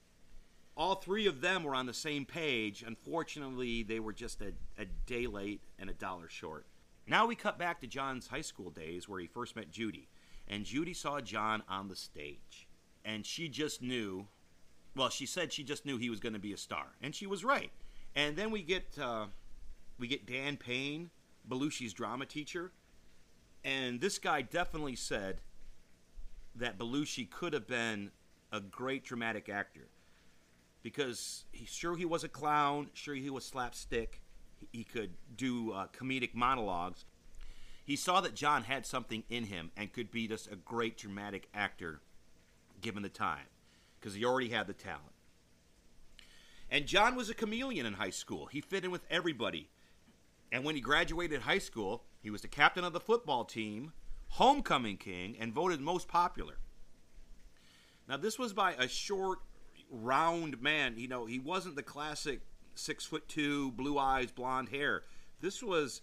All 0.76 0.96
three 0.96 1.26
of 1.26 1.40
them 1.40 1.64
were 1.64 1.74
on 1.74 1.86
the 1.86 1.94
same 1.94 2.26
page. 2.26 2.84
Unfortunately, 2.86 3.82
they 3.82 3.98
were 3.98 4.12
just 4.12 4.42
a, 4.42 4.52
a 4.78 4.84
day 5.06 5.26
late 5.26 5.62
and 5.78 5.88
a 5.88 5.94
dollar 5.94 6.28
short. 6.28 6.66
Now 7.06 7.26
we 7.26 7.34
cut 7.34 7.58
back 7.58 7.80
to 7.80 7.86
John's 7.86 8.26
high 8.26 8.42
school 8.42 8.70
days 8.70 9.08
where 9.08 9.20
he 9.20 9.26
first 9.26 9.56
met 9.56 9.70
Judy. 9.70 10.08
And 10.48 10.64
Judy 10.64 10.92
saw 10.92 11.20
John 11.20 11.62
on 11.68 11.88
the 11.88 11.96
stage. 11.96 12.68
And 13.04 13.24
she 13.24 13.48
just 13.48 13.80
knew, 13.80 14.26
well, 14.94 15.08
she 15.08 15.24
said 15.24 15.52
she 15.52 15.62
just 15.62 15.86
knew 15.86 15.96
he 15.96 16.10
was 16.10 16.20
going 16.20 16.34
to 16.34 16.38
be 16.38 16.52
a 16.52 16.58
star. 16.58 16.88
And 17.00 17.14
she 17.14 17.26
was 17.26 17.42
right. 17.42 17.70
And 18.14 18.36
then 18.36 18.50
we 18.50 18.62
get, 18.62 18.98
uh, 19.00 19.26
we 19.98 20.08
get 20.08 20.26
Dan 20.26 20.56
Payne, 20.58 21.10
Belushi's 21.48 21.94
drama 21.94 22.26
teacher. 22.26 22.72
And 23.64 24.00
this 24.00 24.18
guy 24.18 24.42
definitely 24.42 24.96
said 24.96 25.40
that 26.54 26.78
Belushi 26.78 27.30
could 27.30 27.52
have 27.54 27.66
been 27.66 28.10
a 28.52 28.60
great 28.60 29.04
dramatic 29.04 29.48
actor 29.48 29.88
because 30.86 31.46
he's 31.50 31.68
sure 31.68 31.96
he 31.96 32.04
was 32.04 32.22
a 32.22 32.28
clown, 32.28 32.88
sure 32.94 33.16
he 33.16 33.28
was 33.28 33.44
slapstick, 33.44 34.22
he 34.70 34.84
could 34.84 35.10
do 35.36 35.72
uh, 35.72 35.88
comedic 35.88 36.32
monologues. 36.32 37.04
He 37.84 37.96
saw 37.96 38.20
that 38.20 38.36
John 38.36 38.62
had 38.62 38.86
something 38.86 39.24
in 39.28 39.46
him 39.46 39.72
and 39.76 39.92
could 39.92 40.12
be 40.12 40.28
just 40.28 40.46
a 40.46 40.54
great 40.54 40.96
dramatic 40.96 41.48
actor 41.52 42.02
given 42.80 43.02
the 43.02 43.08
time 43.08 43.48
because 43.98 44.14
he 44.14 44.24
already 44.24 44.50
had 44.50 44.68
the 44.68 44.74
talent. 44.74 45.10
And 46.70 46.86
John 46.86 47.16
was 47.16 47.28
a 47.30 47.34
chameleon 47.34 47.84
in 47.84 47.94
high 47.94 48.10
school. 48.10 48.46
He 48.46 48.60
fit 48.60 48.84
in 48.84 48.92
with 48.92 49.02
everybody. 49.10 49.68
And 50.52 50.62
when 50.62 50.76
he 50.76 50.80
graduated 50.80 51.40
high 51.40 51.58
school, 51.58 52.04
he 52.22 52.30
was 52.30 52.42
the 52.42 52.48
captain 52.48 52.84
of 52.84 52.92
the 52.92 53.00
football 53.00 53.44
team, 53.44 53.92
homecoming 54.28 54.98
king, 54.98 55.36
and 55.40 55.52
voted 55.52 55.80
most 55.80 56.06
popular. 56.06 56.58
Now, 58.08 58.16
this 58.16 58.38
was 58.38 58.52
by 58.52 58.74
a 58.74 58.86
short, 58.86 59.40
round 59.90 60.60
man. 60.60 60.94
You 60.96 61.08
know, 61.08 61.26
he 61.26 61.38
wasn't 61.38 61.76
the 61.76 61.82
classic 61.82 62.40
six 62.74 63.04
foot 63.04 63.28
two, 63.28 63.72
blue 63.72 63.98
eyes, 63.98 64.30
blonde 64.30 64.68
hair. 64.68 65.04
This 65.40 65.62
was 65.62 66.02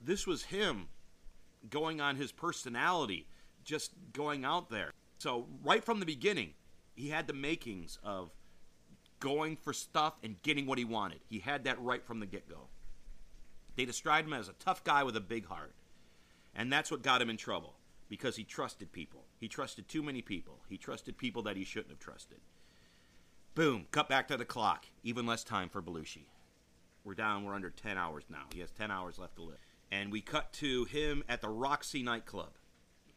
this 0.00 0.26
was 0.26 0.44
him 0.44 0.88
going 1.70 2.00
on 2.00 2.16
his 2.16 2.32
personality, 2.32 3.26
just 3.64 3.92
going 4.12 4.44
out 4.44 4.70
there. 4.70 4.92
So 5.18 5.46
right 5.62 5.82
from 5.82 6.00
the 6.00 6.06
beginning, 6.06 6.50
he 6.94 7.08
had 7.08 7.26
the 7.26 7.32
makings 7.32 7.98
of 8.02 8.30
going 9.20 9.56
for 9.56 9.72
stuff 9.72 10.14
and 10.22 10.40
getting 10.42 10.66
what 10.66 10.78
he 10.78 10.84
wanted. 10.84 11.20
He 11.28 11.38
had 11.38 11.64
that 11.64 11.80
right 11.80 12.04
from 12.04 12.20
the 12.20 12.26
get 12.26 12.48
go. 12.48 12.68
They 13.76 13.84
described 13.84 14.28
him 14.28 14.34
as 14.34 14.48
a 14.48 14.52
tough 14.54 14.84
guy 14.84 15.02
with 15.02 15.16
a 15.16 15.20
big 15.20 15.46
heart. 15.46 15.74
And 16.54 16.72
that's 16.72 16.90
what 16.90 17.02
got 17.02 17.22
him 17.22 17.30
in 17.30 17.36
trouble 17.36 17.74
because 18.08 18.36
he 18.36 18.44
trusted 18.44 18.92
people. 18.92 19.24
He 19.44 19.48
trusted 19.48 19.90
too 19.90 20.02
many 20.02 20.22
people. 20.22 20.60
He 20.70 20.78
trusted 20.78 21.18
people 21.18 21.42
that 21.42 21.58
he 21.58 21.64
shouldn't 21.64 21.90
have 21.90 21.98
trusted. 21.98 22.38
Boom, 23.54 23.84
cut 23.90 24.08
back 24.08 24.26
to 24.28 24.38
the 24.38 24.46
clock. 24.46 24.86
Even 25.02 25.26
less 25.26 25.44
time 25.44 25.68
for 25.68 25.82
Belushi. 25.82 26.28
We're 27.04 27.12
down, 27.12 27.44
we're 27.44 27.52
under 27.52 27.68
10 27.68 27.98
hours 27.98 28.24
now. 28.30 28.44
He 28.54 28.60
has 28.60 28.70
10 28.70 28.90
hours 28.90 29.18
left 29.18 29.36
to 29.36 29.42
live. 29.42 29.58
And 29.92 30.10
we 30.10 30.22
cut 30.22 30.54
to 30.54 30.84
him 30.84 31.24
at 31.28 31.42
the 31.42 31.50
Roxy 31.50 32.02
nightclub. 32.02 32.52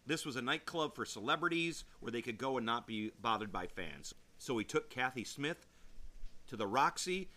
This 0.05 0.25
was 0.25 0.35
a 0.35 0.41
nightclub 0.41 0.95
for 0.95 1.05
celebrities 1.05 1.85
where 2.01 2.11
they 2.11 2.21
could 2.21 2.37
go 2.37 2.57
and 2.57 2.65
not 2.65 2.87
be 2.87 3.13
bothered 3.21 3.53
by 3.53 3.67
fans. 3.67 4.13
So 4.37 4.57
he 4.57 4.65
took 4.65 4.89
Kathy 4.89 5.23
Smith 5.23 5.65
to 6.47 6.57
the 6.57 6.67
Roxy, 6.67 7.29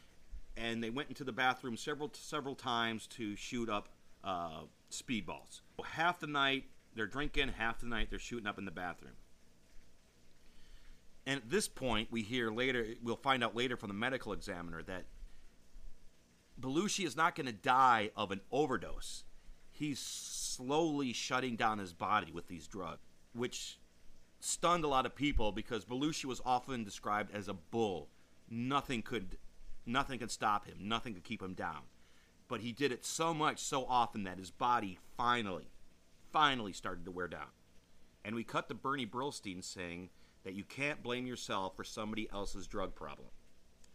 and 0.57 0.83
they 0.83 0.91
went 0.91 1.11
into 1.11 1.23
the 1.23 1.31
bathroom 1.31 1.77
several 1.77 2.11
several 2.13 2.57
times 2.57 3.07
to 3.07 3.37
shoot 3.37 3.71
up 3.71 3.91
uh, 4.25 4.63
speedballs. 4.91 5.61
Half 5.93 6.19
the 6.19 6.27
night 6.27 6.65
they're 6.95 7.07
drinking, 7.07 7.49
half 7.57 7.81
the 7.81 7.87
night 7.87 8.09
they're 8.11 8.19
shooting 8.19 8.47
up 8.47 8.59
in 8.59 8.65
the 8.65 8.71
bathroom. 8.71 9.15
And 11.27 11.37
at 11.37 11.51
this 11.51 11.69
point, 11.69 12.09
we 12.11 12.23
hear 12.23 12.51
later, 12.51 12.87
we'll 13.03 13.17
find 13.17 13.45
out 13.45 13.55
later 13.55 13.77
from 13.77 13.89
the 13.89 13.95
medical 13.95 14.33
examiner 14.33 14.83
that 14.83 15.05
Belushi 16.61 17.07
is 17.07 17.17
not 17.17 17.35
going 17.35 17.47
to 17.47 17.53
die 17.53 18.11
of 18.17 18.31
an 18.31 18.41
overdose. 18.51 19.25
He's 19.71 19.99
slowly 19.99 21.13
shutting 21.13 21.57
down 21.57 21.79
his 21.79 21.93
body 21.93 22.33
with 22.33 22.49
these 22.49 22.67
drugs, 22.67 23.01
which 23.33 23.79
stunned 24.41 24.85
a 24.85 24.89
lot 24.89 25.07
of 25.07 25.15
people 25.15 25.53
because 25.53 25.85
Belushi 25.85 26.25
was 26.25 26.41
often 26.45 26.85
described 26.85 27.35
as 27.35 27.49
a 27.49 27.55
bull. 27.55 28.09
Nothing 28.51 29.03
could, 29.03 29.37
nothing 29.87 30.19
could 30.19 30.31
stop 30.31 30.67
him. 30.67 30.77
Nothing 30.81 31.15
could 31.15 31.25
keep 31.25 31.43
him 31.43 31.55
down. 31.55 31.83
But 32.49 32.61
he 32.61 32.73
did 32.73 32.91
it 32.91 33.05
so 33.05 33.33
much, 33.33 33.61
so 33.61 33.85
often 33.87 34.25
that 34.25 34.39
his 34.39 34.51
body 34.51 34.99
finally, 35.17 35.71
finally 36.33 36.73
started 36.73 37.05
to 37.05 37.11
wear 37.11 37.29
down. 37.29 37.51
And 38.25 38.35
we 38.35 38.45
cut 38.45 38.69
to 38.69 38.75
Bernie 38.75 39.07
Brillstein 39.07 39.65
saying 39.65 40.11
that 40.45 40.55
you 40.55 40.65
can't 40.65 41.03
blame 41.03 41.27
yourself 41.27 41.77
for 41.77 41.85
somebody 41.85 42.29
else's 42.33 42.67
drug 42.67 42.95
problem, 42.95 43.29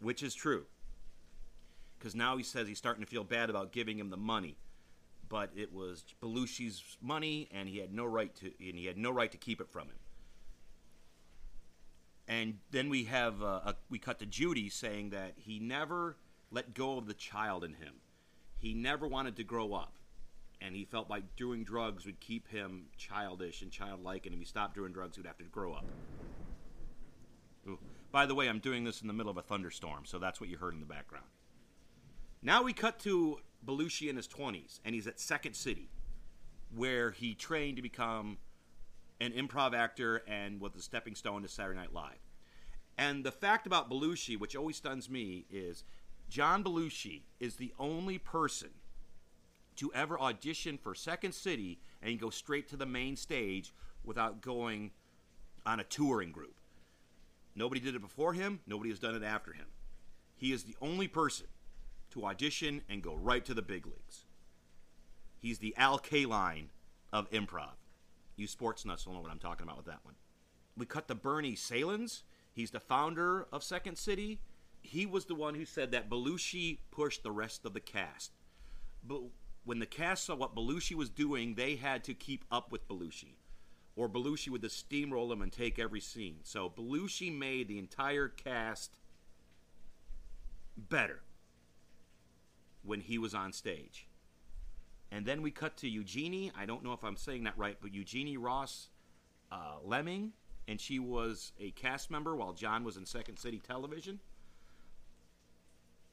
which 0.00 0.22
is 0.22 0.34
true. 0.34 0.66
Because 1.98 2.14
now 2.14 2.36
he 2.36 2.42
says 2.42 2.68
he's 2.68 2.78
starting 2.78 3.04
to 3.04 3.10
feel 3.10 3.24
bad 3.24 3.50
about 3.50 3.72
giving 3.72 3.98
him 3.98 4.10
the 4.10 4.16
money, 4.16 4.56
but 5.28 5.50
it 5.56 5.72
was 5.72 6.04
Belushi's 6.22 6.96
money, 7.00 7.48
and 7.52 7.68
he 7.68 7.78
had 7.78 7.92
no 7.92 8.04
right 8.04 8.34
to, 8.36 8.46
and 8.46 8.76
he 8.76 8.86
had 8.86 8.98
no 8.98 9.10
right 9.10 9.32
to 9.32 9.38
keep 9.38 9.60
it 9.60 9.70
from 9.70 9.88
him. 9.88 9.98
And 12.28 12.58
then 12.70 12.88
we 12.88 13.04
have 13.04 13.42
uh, 13.42 13.60
a, 13.64 13.74
we 13.88 13.98
cut 13.98 14.18
to 14.18 14.26
Judy 14.26 14.68
saying 14.68 15.10
that 15.10 15.34
he 15.36 15.58
never 15.58 16.16
let 16.50 16.74
go 16.74 16.98
of 16.98 17.06
the 17.06 17.14
child 17.14 17.64
in 17.64 17.74
him. 17.74 17.94
He 18.58 18.74
never 18.74 19.06
wanted 19.06 19.36
to 19.36 19.44
grow 19.44 19.74
up, 19.74 19.94
and 20.66 20.74
he 20.74 20.84
felt 20.84 21.08
like 21.08 21.36
doing 21.36 21.62
drugs 21.62 22.04
would 22.04 22.18
keep 22.18 22.48
him 22.48 22.86
childish 22.96 23.62
and 23.62 23.70
childlike, 23.70 24.26
and 24.26 24.34
if 24.34 24.40
he 24.40 24.44
stopped 24.44 24.74
doing 24.74 24.92
drugs, 24.92 25.14
he 25.14 25.20
would 25.20 25.26
have 25.28 25.38
to 25.38 25.44
grow 25.44 25.72
up. 25.72 25.84
Ooh. 27.68 27.78
By 28.10 28.26
the 28.26 28.34
way, 28.34 28.48
I'm 28.48 28.58
doing 28.58 28.82
this 28.82 29.00
in 29.00 29.06
the 29.06 29.12
middle 29.12 29.30
of 29.30 29.36
a 29.36 29.42
thunderstorm, 29.42 30.04
so 30.04 30.18
that's 30.18 30.40
what 30.40 30.50
you 30.50 30.56
heard 30.56 30.74
in 30.74 30.80
the 30.80 30.86
background. 30.86 31.26
Now 32.42 32.64
we 32.64 32.72
cut 32.72 32.98
to 33.00 33.38
Belushi 33.64 34.08
in 34.08 34.16
his 34.16 34.26
20s, 34.26 34.80
and 34.84 34.94
he's 34.94 35.06
at 35.06 35.20
Second 35.20 35.54
City, 35.54 35.88
where 36.74 37.12
he 37.12 37.34
trained 37.34 37.76
to 37.76 37.82
become 37.82 38.38
an 39.20 39.32
improv 39.32 39.72
actor 39.72 40.22
and 40.26 40.60
was 40.60 40.74
a 40.74 40.82
stepping 40.82 41.14
stone 41.14 41.42
to 41.42 41.48
Saturday 41.48 41.78
Night 41.78 41.92
Live. 41.92 42.18
And 42.98 43.24
the 43.24 43.32
fact 43.32 43.68
about 43.68 43.88
Belushi, 43.88 44.36
which 44.36 44.56
always 44.56 44.76
stuns 44.76 45.08
me, 45.08 45.46
is 45.48 45.84
John 46.28 46.64
Belushi 46.64 47.22
is 47.38 47.54
the 47.54 47.72
only 47.78 48.18
person 48.18 48.70
to 49.76 49.92
ever 49.94 50.18
audition 50.20 50.78
for 50.78 50.94
Second 50.94 51.32
City 51.32 51.78
and 52.02 52.18
go 52.18 52.30
straight 52.30 52.68
to 52.68 52.76
the 52.76 52.86
main 52.86 53.16
stage 53.16 53.72
without 54.04 54.40
going 54.40 54.90
on 55.64 55.80
a 55.80 55.84
touring 55.84 56.32
group. 56.32 56.54
Nobody 57.54 57.80
did 57.80 57.94
it 57.94 58.00
before 58.00 58.34
him, 58.34 58.60
nobody 58.66 58.90
has 58.90 58.98
done 58.98 59.14
it 59.14 59.22
after 59.22 59.52
him. 59.52 59.66
He 60.36 60.52
is 60.52 60.64
the 60.64 60.76
only 60.80 61.08
person 61.08 61.46
to 62.10 62.26
audition 62.26 62.82
and 62.88 63.02
go 63.02 63.14
right 63.14 63.44
to 63.44 63.54
the 63.54 63.62
big 63.62 63.86
leagues. 63.86 64.26
He's 65.38 65.58
the 65.58 65.74
Al 65.76 65.98
Kaline 65.98 66.68
of 67.12 67.30
improv. 67.30 67.76
You 68.36 68.46
sports 68.46 68.84
nuts 68.84 69.06
will 69.06 69.14
know 69.14 69.20
what 69.20 69.30
I'm 69.30 69.38
talking 69.38 69.64
about 69.64 69.78
with 69.78 69.86
that 69.86 70.00
one. 70.04 70.14
We 70.76 70.84
cut 70.84 71.08
to 71.08 71.14
Bernie 71.14 71.56
Sahlins. 71.56 72.22
He's 72.52 72.70
the 72.70 72.80
founder 72.80 73.46
of 73.52 73.62
Second 73.62 73.96
City. 73.96 74.40
He 74.82 75.06
was 75.06 75.24
the 75.24 75.34
one 75.34 75.54
who 75.54 75.64
said 75.64 75.90
that 75.92 76.10
Belushi 76.10 76.78
pushed 76.90 77.22
the 77.22 77.32
rest 77.32 77.64
of 77.64 77.72
the 77.72 77.80
cast. 77.80 78.32
But 79.02 79.22
when 79.66 79.80
the 79.80 79.86
cast 79.86 80.24
saw 80.24 80.36
what 80.36 80.54
Belushi 80.54 80.94
was 80.94 81.10
doing, 81.10 81.54
they 81.54 81.74
had 81.74 82.04
to 82.04 82.14
keep 82.14 82.44
up 82.52 82.70
with 82.70 82.86
Belushi. 82.88 83.34
Or 83.96 84.08
Belushi 84.08 84.48
would 84.48 84.62
just 84.62 84.88
steamroll 84.88 85.30
him 85.32 85.42
and 85.42 85.50
take 85.50 85.78
every 85.78 86.00
scene. 86.00 86.36
So 86.44 86.70
Belushi 86.70 87.36
made 87.36 87.66
the 87.66 87.78
entire 87.78 88.28
cast 88.28 89.00
better 90.76 91.20
when 92.84 93.00
he 93.00 93.18
was 93.18 93.34
on 93.34 93.52
stage. 93.52 94.06
And 95.10 95.26
then 95.26 95.42
we 95.42 95.50
cut 95.50 95.76
to 95.78 95.88
Eugenie. 95.88 96.52
I 96.56 96.64
don't 96.64 96.84
know 96.84 96.92
if 96.92 97.02
I'm 97.02 97.16
saying 97.16 97.44
that 97.44 97.58
right, 97.58 97.76
but 97.80 97.92
Eugenie 97.92 98.36
Ross 98.36 98.88
uh, 99.50 99.78
Leming, 99.84 100.32
and 100.68 100.80
she 100.80 101.00
was 101.00 101.52
a 101.58 101.72
cast 101.72 102.08
member 102.08 102.36
while 102.36 102.52
John 102.52 102.84
was 102.84 102.96
in 102.96 103.04
Second 103.04 103.38
City 103.38 103.60
Television. 103.66 104.20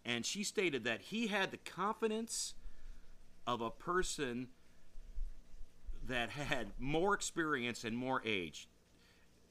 And 0.06 0.26
she 0.26 0.44
stated 0.44 0.86
that 0.86 1.02
he 1.02 1.28
had 1.28 1.52
the 1.52 1.58
confidence 1.58 2.56
of 3.46 3.62
a 3.62 3.70
person 3.70 4.48
that 6.08 6.30
had 6.30 6.68
more 6.78 7.14
experience 7.14 7.84
and 7.84 7.96
more 7.96 8.22
age. 8.26 8.68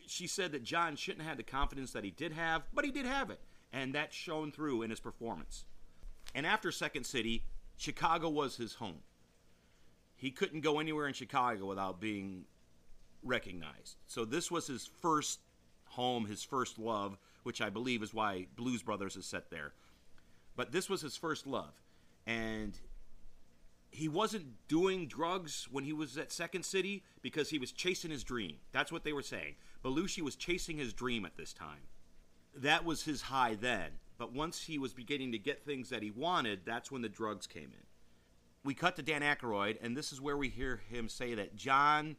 She 0.06 0.26
said 0.26 0.52
that 0.52 0.64
John 0.64 0.96
shouldn't 0.96 1.22
have 1.22 1.30
had 1.30 1.38
the 1.38 1.50
confidence 1.50 1.92
that 1.92 2.04
he 2.04 2.10
did 2.10 2.32
have, 2.32 2.62
but 2.74 2.84
he 2.84 2.90
did 2.90 3.06
have 3.06 3.30
it. 3.30 3.40
And 3.72 3.94
that 3.94 4.12
shone 4.12 4.52
through 4.52 4.82
in 4.82 4.90
his 4.90 5.00
performance. 5.00 5.64
And 6.34 6.46
after 6.46 6.70
Second 6.70 7.04
City, 7.04 7.44
Chicago 7.76 8.28
was 8.28 8.56
his 8.56 8.74
home. 8.74 9.00
He 10.16 10.30
couldn't 10.30 10.60
go 10.60 10.78
anywhere 10.78 11.08
in 11.08 11.14
Chicago 11.14 11.66
without 11.66 12.00
being 12.00 12.44
recognized. 13.22 13.96
So 14.06 14.24
this 14.24 14.50
was 14.50 14.66
his 14.66 14.90
first 15.00 15.40
home, 15.86 16.26
his 16.26 16.42
first 16.42 16.78
love, 16.78 17.18
which 17.42 17.60
I 17.60 17.70
believe 17.70 18.02
is 18.02 18.14
why 18.14 18.46
Blues 18.56 18.82
Brothers 18.82 19.16
is 19.16 19.26
set 19.26 19.50
there. 19.50 19.72
But 20.54 20.70
this 20.72 20.88
was 20.88 21.00
his 21.00 21.16
first 21.16 21.46
love. 21.46 21.72
And 22.26 22.78
he 23.92 24.08
wasn't 24.08 24.46
doing 24.68 25.06
drugs 25.06 25.68
when 25.70 25.84
he 25.84 25.92
was 25.92 26.16
at 26.16 26.32
Second 26.32 26.64
City 26.64 27.04
because 27.20 27.50
he 27.50 27.58
was 27.58 27.70
chasing 27.70 28.10
his 28.10 28.24
dream. 28.24 28.56
That's 28.72 28.90
what 28.90 29.04
they 29.04 29.12
were 29.12 29.22
saying. 29.22 29.56
Belushi 29.84 30.22
was 30.22 30.34
chasing 30.34 30.78
his 30.78 30.94
dream 30.94 31.26
at 31.26 31.36
this 31.36 31.52
time. 31.52 31.82
That 32.56 32.86
was 32.86 33.04
his 33.04 33.22
high 33.22 33.54
then. 33.54 33.90
But 34.16 34.32
once 34.32 34.64
he 34.64 34.78
was 34.78 34.94
beginning 34.94 35.32
to 35.32 35.38
get 35.38 35.64
things 35.64 35.90
that 35.90 36.02
he 36.02 36.10
wanted, 36.10 36.60
that's 36.64 36.90
when 36.90 37.02
the 37.02 37.08
drugs 37.08 37.46
came 37.46 37.64
in. 37.64 37.86
We 38.64 38.72
cut 38.72 38.96
to 38.96 39.02
Dan 39.02 39.20
Aykroyd, 39.20 39.76
and 39.82 39.94
this 39.94 40.10
is 40.10 40.20
where 40.20 40.36
we 40.38 40.48
hear 40.48 40.80
him 40.88 41.08
say 41.08 41.34
that 41.34 41.54
John 41.54 42.16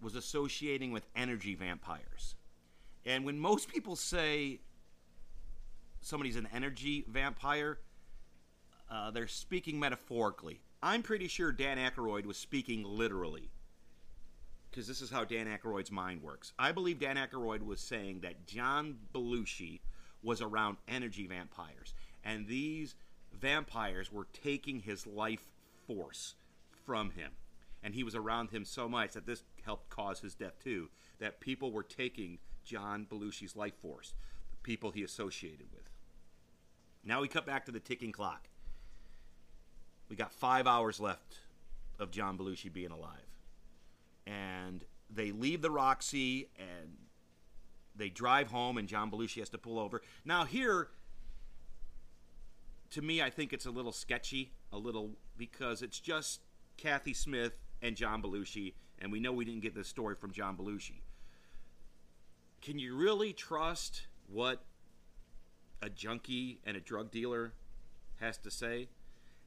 was 0.00 0.16
associating 0.16 0.90
with 0.90 1.06
energy 1.14 1.54
vampires. 1.54 2.34
And 3.04 3.24
when 3.24 3.38
most 3.38 3.68
people 3.68 3.94
say 3.94 4.60
somebody's 6.00 6.36
an 6.36 6.48
energy 6.52 7.04
vampire, 7.08 7.78
uh, 8.90 9.12
they're 9.12 9.28
speaking 9.28 9.78
metaphorically. 9.78 10.62
I'm 10.82 11.02
pretty 11.02 11.28
sure 11.28 11.52
Dan 11.52 11.76
Aykroyd 11.78 12.24
was 12.24 12.38
speaking 12.38 12.84
literally. 12.84 13.50
Because 14.70 14.86
this 14.86 15.02
is 15.02 15.10
how 15.10 15.24
Dan 15.24 15.46
Aykroyd's 15.46 15.90
mind 15.90 16.22
works. 16.22 16.52
I 16.58 16.72
believe 16.72 17.00
Dan 17.00 17.16
Aykroyd 17.16 17.62
was 17.62 17.80
saying 17.80 18.20
that 18.20 18.46
John 18.46 18.96
Belushi 19.12 19.80
was 20.22 20.40
around 20.40 20.76
energy 20.88 21.26
vampires. 21.26 21.92
And 22.24 22.46
these 22.46 22.94
vampires 23.32 24.12
were 24.12 24.26
taking 24.32 24.80
his 24.80 25.06
life 25.06 25.46
force 25.86 26.34
from 26.86 27.10
him. 27.10 27.32
And 27.82 27.94
he 27.94 28.04
was 28.04 28.14
around 28.14 28.50
him 28.50 28.64
so 28.64 28.88
much 28.88 29.12
that 29.12 29.26
this 29.26 29.42
helped 29.64 29.90
cause 29.90 30.20
his 30.20 30.34
death 30.34 30.62
too. 30.62 30.88
That 31.18 31.40
people 31.40 31.72
were 31.72 31.82
taking 31.82 32.38
John 32.64 33.06
Belushi's 33.10 33.56
life 33.56 33.74
force, 33.82 34.14
the 34.50 34.58
people 34.58 34.92
he 34.92 35.02
associated 35.02 35.66
with. 35.72 35.90
Now 37.04 37.20
we 37.20 37.28
cut 37.28 37.46
back 37.46 37.66
to 37.66 37.72
the 37.72 37.80
ticking 37.80 38.12
clock. 38.12 38.48
We 40.10 40.16
got 40.16 40.32
five 40.32 40.66
hours 40.66 41.00
left 41.00 41.36
of 41.98 42.10
John 42.10 42.36
Belushi 42.36 42.70
being 42.70 42.90
alive. 42.90 43.30
And 44.26 44.84
they 45.08 45.30
leave 45.30 45.62
the 45.62 45.70
Roxy 45.70 46.48
and 46.58 46.96
they 47.94 48.08
drive 48.08 48.48
home, 48.48 48.78
and 48.78 48.88
John 48.88 49.10
Belushi 49.10 49.38
has 49.38 49.48
to 49.50 49.58
pull 49.58 49.78
over. 49.78 50.00
Now, 50.24 50.44
here, 50.44 50.88
to 52.90 53.02
me, 53.02 53.20
I 53.20 53.30
think 53.30 53.52
it's 53.52 53.66
a 53.66 53.70
little 53.70 53.92
sketchy, 53.92 54.52
a 54.72 54.78
little, 54.78 55.10
because 55.36 55.82
it's 55.82 56.00
just 56.00 56.40
Kathy 56.76 57.12
Smith 57.12 57.52
and 57.82 57.96
John 57.96 58.22
Belushi, 58.22 58.74
and 59.00 59.12
we 59.12 59.20
know 59.20 59.32
we 59.32 59.44
didn't 59.44 59.60
get 59.60 59.74
this 59.74 59.88
story 59.88 60.14
from 60.14 60.32
John 60.32 60.56
Belushi. 60.56 61.02
Can 62.62 62.78
you 62.78 62.96
really 62.96 63.32
trust 63.32 64.06
what 64.26 64.62
a 65.82 65.90
junkie 65.90 66.60
and 66.64 66.76
a 66.76 66.80
drug 66.80 67.10
dealer 67.10 67.52
has 68.20 68.38
to 68.38 68.50
say? 68.50 68.88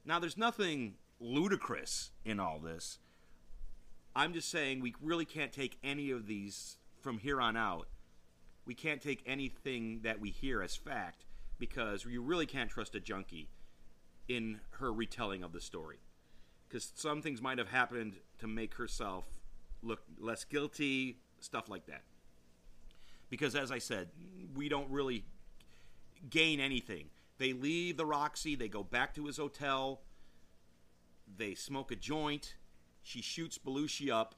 Now, 0.06 0.20
there's 0.20 0.38
nothing 0.38 0.96
ludicrous 1.20 2.12
in 2.26 2.40
all 2.40 2.60
this. 2.60 3.00
I'm 4.16 4.34
just 4.34 4.50
saying 4.50 4.82
we 4.82 4.94
really 5.02 5.26
can't 5.26 5.52
take 5.52 5.78
any 5.84 6.12
of 6.12 6.28
these 6.28 6.78
from 7.02 7.18
here 7.18 7.42
on 7.42 7.58
out. 7.58 7.88
We 8.66 8.76
can't 8.76 9.02
take 9.02 9.24
anything 9.26 10.02
that 10.04 10.20
we 10.20 10.30
hear 10.30 10.62
as 10.62 10.76
fact 10.76 11.26
because 11.58 12.06
you 12.06 12.22
really 12.22 12.46
can't 12.46 12.70
trust 12.70 12.96
a 12.96 13.00
junkie 13.00 13.50
in 14.28 14.60
her 14.72 14.92
retelling 14.92 15.44
of 15.44 15.52
the 15.54 15.62
story. 15.62 15.98
Because 16.68 16.92
some 16.96 17.22
things 17.22 17.42
might 17.42 17.58
have 17.58 17.70
happened 17.70 18.16
to 18.40 18.48
make 18.48 18.76
herself 18.76 19.26
look 19.82 20.02
less 20.20 20.44
guilty, 20.44 21.18
stuff 21.40 21.70
like 21.70 21.86
that. 21.88 22.02
Because 23.30 23.56
as 23.56 23.72
I 23.72 23.80
said, 23.80 24.10
we 24.56 24.70
don't 24.70 24.90
really 24.90 25.24
gain 26.30 26.60
anything. 26.60 27.06
They 27.44 27.52
leave 27.52 27.98
the 27.98 28.06
Roxy, 28.06 28.56
they 28.56 28.70
go 28.70 28.84
back 28.84 29.14
to 29.16 29.26
his 29.26 29.36
hotel, 29.36 30.00
they 31.36 31.56
smoke 31.56 31.92
a 31.92 31.96
joint. 31.98 32.56
She 33.02 33.22
shoots 33.22 33.58
Belushi 33.58 34.10
up 34.10 34.36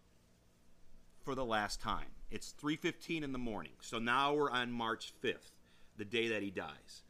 for 1.21 1.35
the 1.35 1.45
last 1.45 1.79
time. 1.79 2.07
It's 2.31 2.51
3:15 2.51 3.23
in 3.23 3.31
the 3.31 3.37
morning. 3.37 3.73
So 3.79 3.99
now 3.99 4.33
we're 4.33 4.49
on 4.49 4.71
March 4.71 5.13
5th, 5.21 5.51
the 5.95 6.03
day 6.03 6.29
that 6.29 6.41
he 6.41 6.49
dies. 6.49 7.03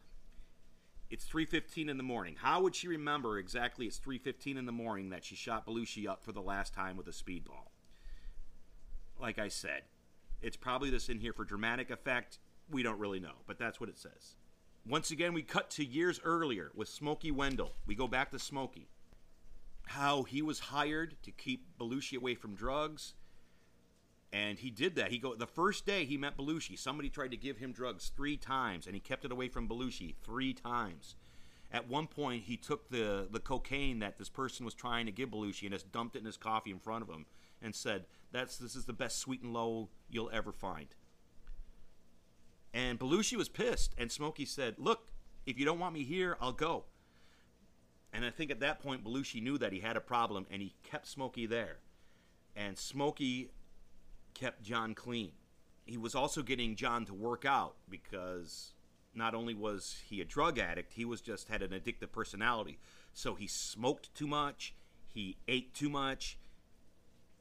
It's 1.09 1.23
3:15 1.23 1.87
in 1.87 1.95
the 1.95 2.03
morning. 2.03 2.35
How 2.35 2.61
would 2.61 2.75
she 2.75 2.89
remember 2.89 3.39
exactly 3.39 3.87
it's 3.87 3.97
3:15 3.97 4.57
in 4.57 4.65
the 4.65 4.73
morning 4.73 5.11
that 5.11 5.23
she 5.23 5.37
shot 5.37 5.65
Belushi 5.65 6.09
up 6.09 6.25
for 6.25 6.33
the 6.33 6.41
last 6.41 6.73
time 6.73 6.97
with 6.97 7.07
a 7.07 7.11
speedball? 7.11 7.71
Like 9.17 9.39
I 9.39 9.47
said, 9.47 9.85
it's 10.41 10.57
probably 10.57 10.89
this 10.89 11.07
in 11.07 11.21
here 11.21 11.31
for 11.31 11.45
dramatic 11.45 11.89
effect. 11.89 12.39
We 12.67 12.83
don't 12.83 12.99
really 12.99 13.21
know, 13.21 13.43
but 13.47 13.57
that's 13.57 13.79
what 13.79 13.87
it 13.87 13.97
says. 13.97 14.35
Once 14.87 15.09
again, 15.09 15.33
we 15.33 15.41
cut 15.41 15.71
to 15.71 15.83
years 15.83 16.19
earlier 16.23 16.69
with 16.75 16.87
Smokey 16.87 17.31
Wendell. 17.31 17.73
We 17.87 17.95
go 17.95 18.07
back 18.07 18.29
to 18.31 18.37
Smokey. 18.37 18.87
How 19.87 20.23
he 20.23 20.43
was 20.43 20.59
hired 20.59 21.15
to 21.23 21.31
keep 21.31 21.65
Belushi 21.79 22.17
away 22.17 22.35
from 22.35 22.53
drugs. 22.53 23.15
And 24.31 24.59
he 24.59 24.69
did 24.69 24.95
that. 24.95 25.11
He 25.11 25.17
go 25.17 25.33
the 25.33 25.47
first 25.47 25.87
day 25.87 26.05
he 26.05 26.17
met 26.17 26.37
Belushi, 26.37 26.77
somebody 26.77 27.09
tried 27.09 27.31
to 27.31 27.37
give 27.37 27.57
him 27.57 27.71
drugs 27.71 28.11
three 28.15 28.37
times, 28.37 28.85
and 28.85 28.93
he 28.93 28.99
kept 28.99 29.25
it 29.25 29.31
away 29.31 29.47
from 29.47 29.67
Belushi 29.67 30.15
three 30.23 30.53
times. 30.53 31.15
At 31.71 31.89
one 31.89 32.05
point, 32.05 32.43
he 32.43 32.55
took 32.55 32.89
the, 32.89 33.27
the 33.31 33.39
cocaine 33.39 33.99
that 33.99 34.17
this 34.17 34.29
person 34.29 34.65
was 34.65 34.75
trying 34.75 35.07
to 35.07 35.11
give 35.11 35.29
Belushi 35.29 35.63
and 35.63 35.71
just 35.71 35.91
dumped 35.91 36.15
it 36.15 36.19
in 36.19 36.25
his 36.25 36.37
coffee 36.37 36.69
in 36.69 36.79
front 36.79 37.01
of 37.01 37.09
him 37.09 37.25
and 37.59 37.73
said, 37.73 38.05
"That's 38.31 38.57
this 38.57 38.75
is 38.75 38.85
the 38.85 38.93
best 38.93 39.17
sweet 39.17 39.41
and 39.41 39.51
low 39.51 39.89
you'll 40.09 40.29
ever 40.31 40.51
find." 40.51 40.87
And 42.75 42.99
Belushi 42.99 43.37
was 43.37 43.47
pissed, 43.47 43.95
and 43.97 44.11
Smokey 44.11 44.43
said, 44.43 44.77
"Look, 44.77 45.07
if 45.45 45.57
you 45.57 45.63
don't 45.63 45.79
want 45.79 45.93
me 45.93 46.03
here, 46.03 46.35
I'll 46.41 46.51
go." 46.51 46.83
And 48.11 48.25
I 48.25 48.29
think 48.29 48.51
at 48.51 48.59
that 48.59 48.81
point, 48.81 49.01
Belushi 49.01 49.41
knew 49.41 49.57
that 49.57 49.71
he 49.71 49.79
had 49.79 49.95
a 49.95 50.01
problem, 50.01 50.45
and 50.51 50.61
he 50.61 50.75
kept 50.83 51.07
Smokey 51.07 51.45
there. 51.45 51.79
And 52.53 52.77
Smokey 52.77 53.51
kept 54.33 54.61
John 54.61 54.93
clean. 54.93 55.31
He 55.85 55.95
was 55.95 56.15
also 56.15 56.43
getting 56.43 56.75
John 56.75 57.05
to 57.05 57.13
work 57.13 57.45
out 57.45 57.77
because 57.89 58.73
not 59.13 59.33
only 59.33 59.53
was 59.53 60.03
he 60.09 60.19
a 60.19 60.25
drug 60.25 60.59
addict, 60.59 60.93
he 60.93 61.05
was 61.05 61.21
just 61.21 61.47
had 61.47 61.61
an 61.61 61.71
addictive 61.71 62.11
personality. 62.11 62.77
So 63.13 63.35
he 63.35 63.47
smoked 63.47 64.13
too 64.13 64.27
much, 64.27 64.75
he 65.07 65.37
ate 65.47 65.73
too 65.73 65.89
much, 65.89 66.37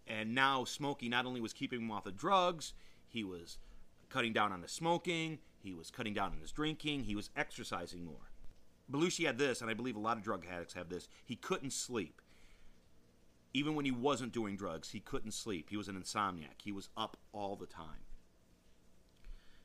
and 0.06 0.32
now 0.32 0.62
Smokey 0.62 1.08
not 1.08 1.26
only 1.26 1.40
was 1.40 1.52
keeping 1.52 1.80
him 1.80 1.90
off 1.90 2.06
of 2.06 2.16
drugs, 2.16 2.72
he 3.08 3.24
was 3.24 3.58
cutting 4.14 4.32
down 4.32 4.52
on 4.52 4.62
his 4.62 4.70
smoking, 4.70 5.38
he 5.58 5.74
was 5.74 5.90
cutting 5.90 6.14
down 6.14 6.30
on 6.30 6.40
his 6.40 6.52
drinking, 6.52 7.02
he 7.02 7.16
was 7.16 7.30
exercising 7.36 8.04
more. 8.04 8.30
Belushi 8.88 9.26
had 9.26 9.38
this, 9.38 9.60
and 9.60 9.68
I 9.68 9.74
believe 9.74 9.96
a 9.96 10.00
lot 10.00 10.16
of 10.16 10.22
drug 10.22 10.44
addicts 10.48 10.74
have 10.74 10.88
this. 10.88 11.08
He 11.24 11.34
couldn't 11.34 11.72
sleep. 11.72 12.22
Even 13.52 13.74
when 13.74 13.84
he 13.84 13.90
wasn't 13.90 14.32
doing 14.32 14.56
drugs, 14.56 14.90
he 14.90 15.00
couldn't 15.00 15.32
sleep. 15.32 15.68
He 15.68 15.76
was 15.76 15.88
an 15.88 16.00
insomniac. 16.00 16.62
He 16.62 16.70
was 16.70 16.90
up 16.96 17.16
all 17.32 17.56
the 17.56 17.66
time. 17.66 18.04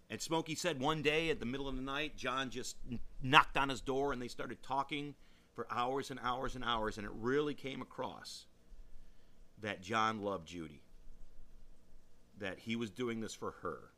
And 0.09 0.19
Smokey 0.19 0.55
said 0.55 0.79
one 0.79 1.03
day 1.03 1.29
at 1.29 1.39
the 1.39 1.45
middle 1.45 1.67
of 1.67 1.75
the 1.75 1.81
night, 1.83 2.17
John 2.17 2.49
just 2.49 2.77
knocked 3.21 3.55
on 3.55 3.69
his 3.69 3.81
door 3.81 4.13
and 4.13 4.19
they 4.21 4.27
started 4.27 4.63
talking 4.63 5.13
for 5.53 5.67
hours 5.69 6.09
and 6.09 6.19
hours 6.23 6.55
and 6.55 6.63
hours. 6.63 6.97
And 6.97 7.05
it 7.05 7.13
really 7.13 7.53
came 7.53 7.83
across 7.83 8.45
that 9.61 9.81
John 9.81 10.23
loved 10.23 10.47
Judy, 10.47 10.81
that 12.39 12.57
he 12.59 12.75
was 12.75 12.89
doing 12.89 13.21
this 13.21 13.35
for 13.35 13.51
her. 13.61 13.91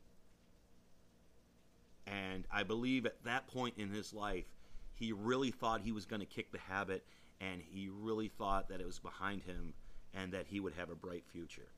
And 2.06 2.46
I 2.50 2.62
believe 2.62 3.06
at 3.06 3.22
that 3.24 3.46
point 3.46 3.74
in 3.78 3.90
his 3.90 4.12
life, 4.12 4.46
he 4.94 5.12
really 5.12 5.50
thought 5.50 5.80
he 5.82 5.92
was 5.92 6.04
going 6.04 6.20
to 6.20 6.26
kick 6.26 6.52
the 6.52 6.58
habit 6.58 7.04
and 7.40 7.60
he 7.60 7.88
really 7.88 8.28
thought 8.28 8.68
that 8.68 8.80
it 8.80 8.86
was 8.86 8.98
behind 8.98 9.42
him 9.42 9.74
and 10.14 10.32
that 10.32 10.46
he 10.48 10.60
would 10.60 10.74
have 10.74 10.90
a 10.90 10.94
bright 10.94 11.24
future. 11.26 11.68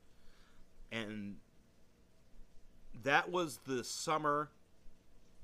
And 0.91 1.37
that 3.03 3.31
was 3.31 3.59
the 3.65 3.83
summer 3.83 4.49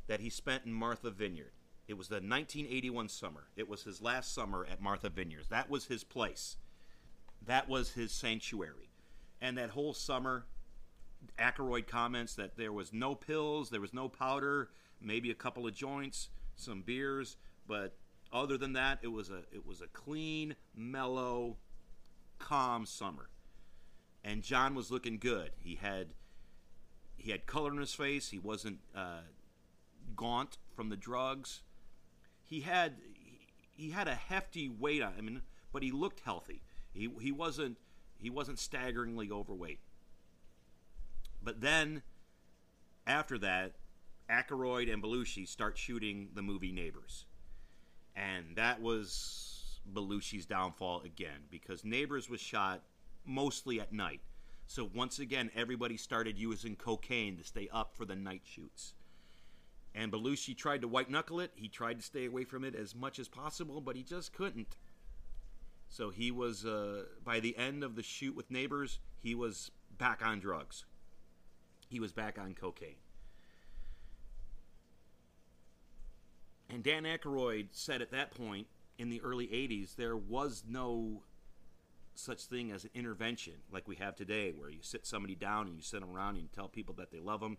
that 0.08 0.20
he 0.20 0.30
spent 0.30 0.66
in 0.66 0.74
Martha 0.74 1.10
Vineyard. 1.10 1.52
It 1.88 1.98
was 1.98 2.08
the 2.08 2.16
1981 2.16 3.10
summer. 3.10 3.46
It 3.56 3.68
was 3.68 3.84
his 3.84 4.02
last 4.02 4.34
summer 4.34 4.66
at 4.70 4.82
Martha 4.82 5.10
Vineyards. 5.10 5.48
That 5.50 5.70
was 5.70 5.86
his 5.86 6.04
place. 6.04 6.58
That 7.46 7.68
was 7.68 7.92
his 7.92 8.12
sanctuary. 8.12 8.92
And 9.42 9.58
that 9.58 9.72
whole 9.72 9.94
summer, 9.94 10.46
Aykroyd 11.38 11.88
comments 11.88 12.36
that 12.36 12.58
there 12.58 12.72
was 12.72 12.94
no 12.94 13.16
pills, 13.16 13.70
there 13.70 13.82
was 13.82 13.94
no 13.94 14.10
powder, 14.10 14.70
maybe 15.00 15.32
a 15.32 15.36
couple 15.36 15.68
of 15.68 15.74
joints, 15.74 16.30
some 16.56 16.82
beers, 16.82 17.38
but 17.68 17.96
other 18.32 18.58
than 18.58 18.74
that, 18.74 19.00
it 19.02 19.10
was 19.10 19.30
a 19.30 19.44
it 19.52 19.66
was 19.66 19.82
a 19.82 19.88
clean, 19.88 20.56
mellow, 20.76 21.58
calm 22.40 22.86
summer. 22.86 23.30
And 24.24 24.44
John 24.44 24.76
was 24.76 24.92
looking 24.92 25.18
good. 25.18 25.52
He 25.58 25.76
had 25.76 26.14
he 27.18 27.32
had 27.32 27.46
color 27.46 27.72
in 27.72 27.78
his 27.78 27.94
face. 27.94 28.30
He 28.30 28.40
wasn't 28.40 28.80
uh, 28.96 29.22
gaunt 30.16 30.58
from 30.76 30.90
the 30.90 30.96
drugs. 30.96 31.62
He 32.44 32.62
had 32.62 32.96
he 33.72 33.92
had 33.92 34.08
a 34.08 34.16
hefty 34.16 34.70
weight 34.70 35.02
on 35.02 35.14
him, 35.14 35.42
but 35.74 35.84
he 35.84 35.92
looked 35.92 36.22
healthy. 36.22 36.62
He 36.94 37.10
he 37.20 37.32
wasn't 37.32 37.78
he 38.18 38.30
wasn't 38.30 38.60
staggeringly 38.60 39.30
overweight. 39.32 39.80
But 41.44 41.62
then 41.62 42.04
after 43.08 43.38
that, 43.40 43.74
Aykroyd 44.30 44.92
and 44.92 45.04
Belushi 45.04 45.48
start 45.48 45.78
shooting 45.78 46.30
the 46.34 46.42
movie 46.42 46.72
Neighbors. 46.72 47.26
And 48.16 48.56
that 48.56 48.82
was 48.82 49.80
Belushi's 49.94 50.46
downfall 50.46 51.02
again 51.02 51.48
because 51.50 51.84
Neighbors 51.84 52.30
was 52.30 52.40
shot 52.40 52.82
mostly 53.26 53.80
at 53.80 53.92
night. 53.92 54.22
So 54.68 54.90
once 54.94 55.20
again, 55.20 55.52
everybody 55.56 55.98
started 55.98 56.38
using 56.38 56.76
cocaine 56.76 57.38
to 57.38 57.44
stay 57.44 57.68
up 57.74 57.94
for 57.96 58.06
the 58.06 58.16
night 58.16 58.44
shoots. 58.46 58.94
And 59.94 60.12
Belushi 60.12 60.56
tried 60.56 60.82
to 60.82 60.88
white 60.88 61.10
knuckle 61.10 61.42
it. 61.42 61.52
He 61.56 61.68
tried 61.68 61.98
to 62.00 62.06
stay 62.06 62.26
away 62.26 62.46
from 62.46 62.64
it 62.64 62.76
as 62.76 62.96
much 62.96 63.20
as 63.20 63.28
possible, 63.28 63.82
but 63.82 63.98
he 63.98 64.04
just 64.04 64.32
couldn't. 64.32 64.78
So 65.90 66.10
he 66.10 66.32
was, 66.32 66.66
uh, 66.66 67.04
by 67.26 67.42
the 67.42 67.58
end 67.58 67.84
of 67.84 67.96
the 67.96 68.04
shoot 68.04 68.34
with 68.34 68.50
Neighbors, 68.50 69.00
he 69.20 69.36
was 69.36 69.72
back 69.98 70.26
on 70.26 70.40
drugs. 70.40 70.86
He 71.92 72.00
was 72.00 72.14
back 72.14 72.40
on 72.40 72.54
cocaine. 72.54 72.96
And 76.70 76.82
Dan 76.82 77.04
Aykroyd 77.04 77.68
said 77.72 78.02
at 78.02 78.12
that 78.12 78.32
point 78.34 78.68
in 78.98 79.10
the 79.10 79.22
early 79.22 79.48
80s, 79.48 79.98
there 79.98 80.16
was 80.16 80.64
no 80.66 81.24
such 82.16 82.46
thing 82.46 82.72
as 82.72 82.86
an 82.86 82.92
intervention 82.94 83.56
like 83.74 83.90
we 83.90 83.98
have 83.98 84.16
today, 84.16 84.54
where 84.56 84.70
you 84.70 84.80
sit 84.82 85.06
somebody 85.06 85.36
down 85.36 85.68
and 85.68 85.76
you 85.76 85.82
sit 85.82 86.00
them 86.00 86.16
around 86.16 86.36
and 86.36 86.44
you 86.44 86.50
tell 86.56 86.70
people 86.70 86.96
that 86.98 87.12
they 87.12 87.20
love 87.20 87.42
them. 87.42 87.58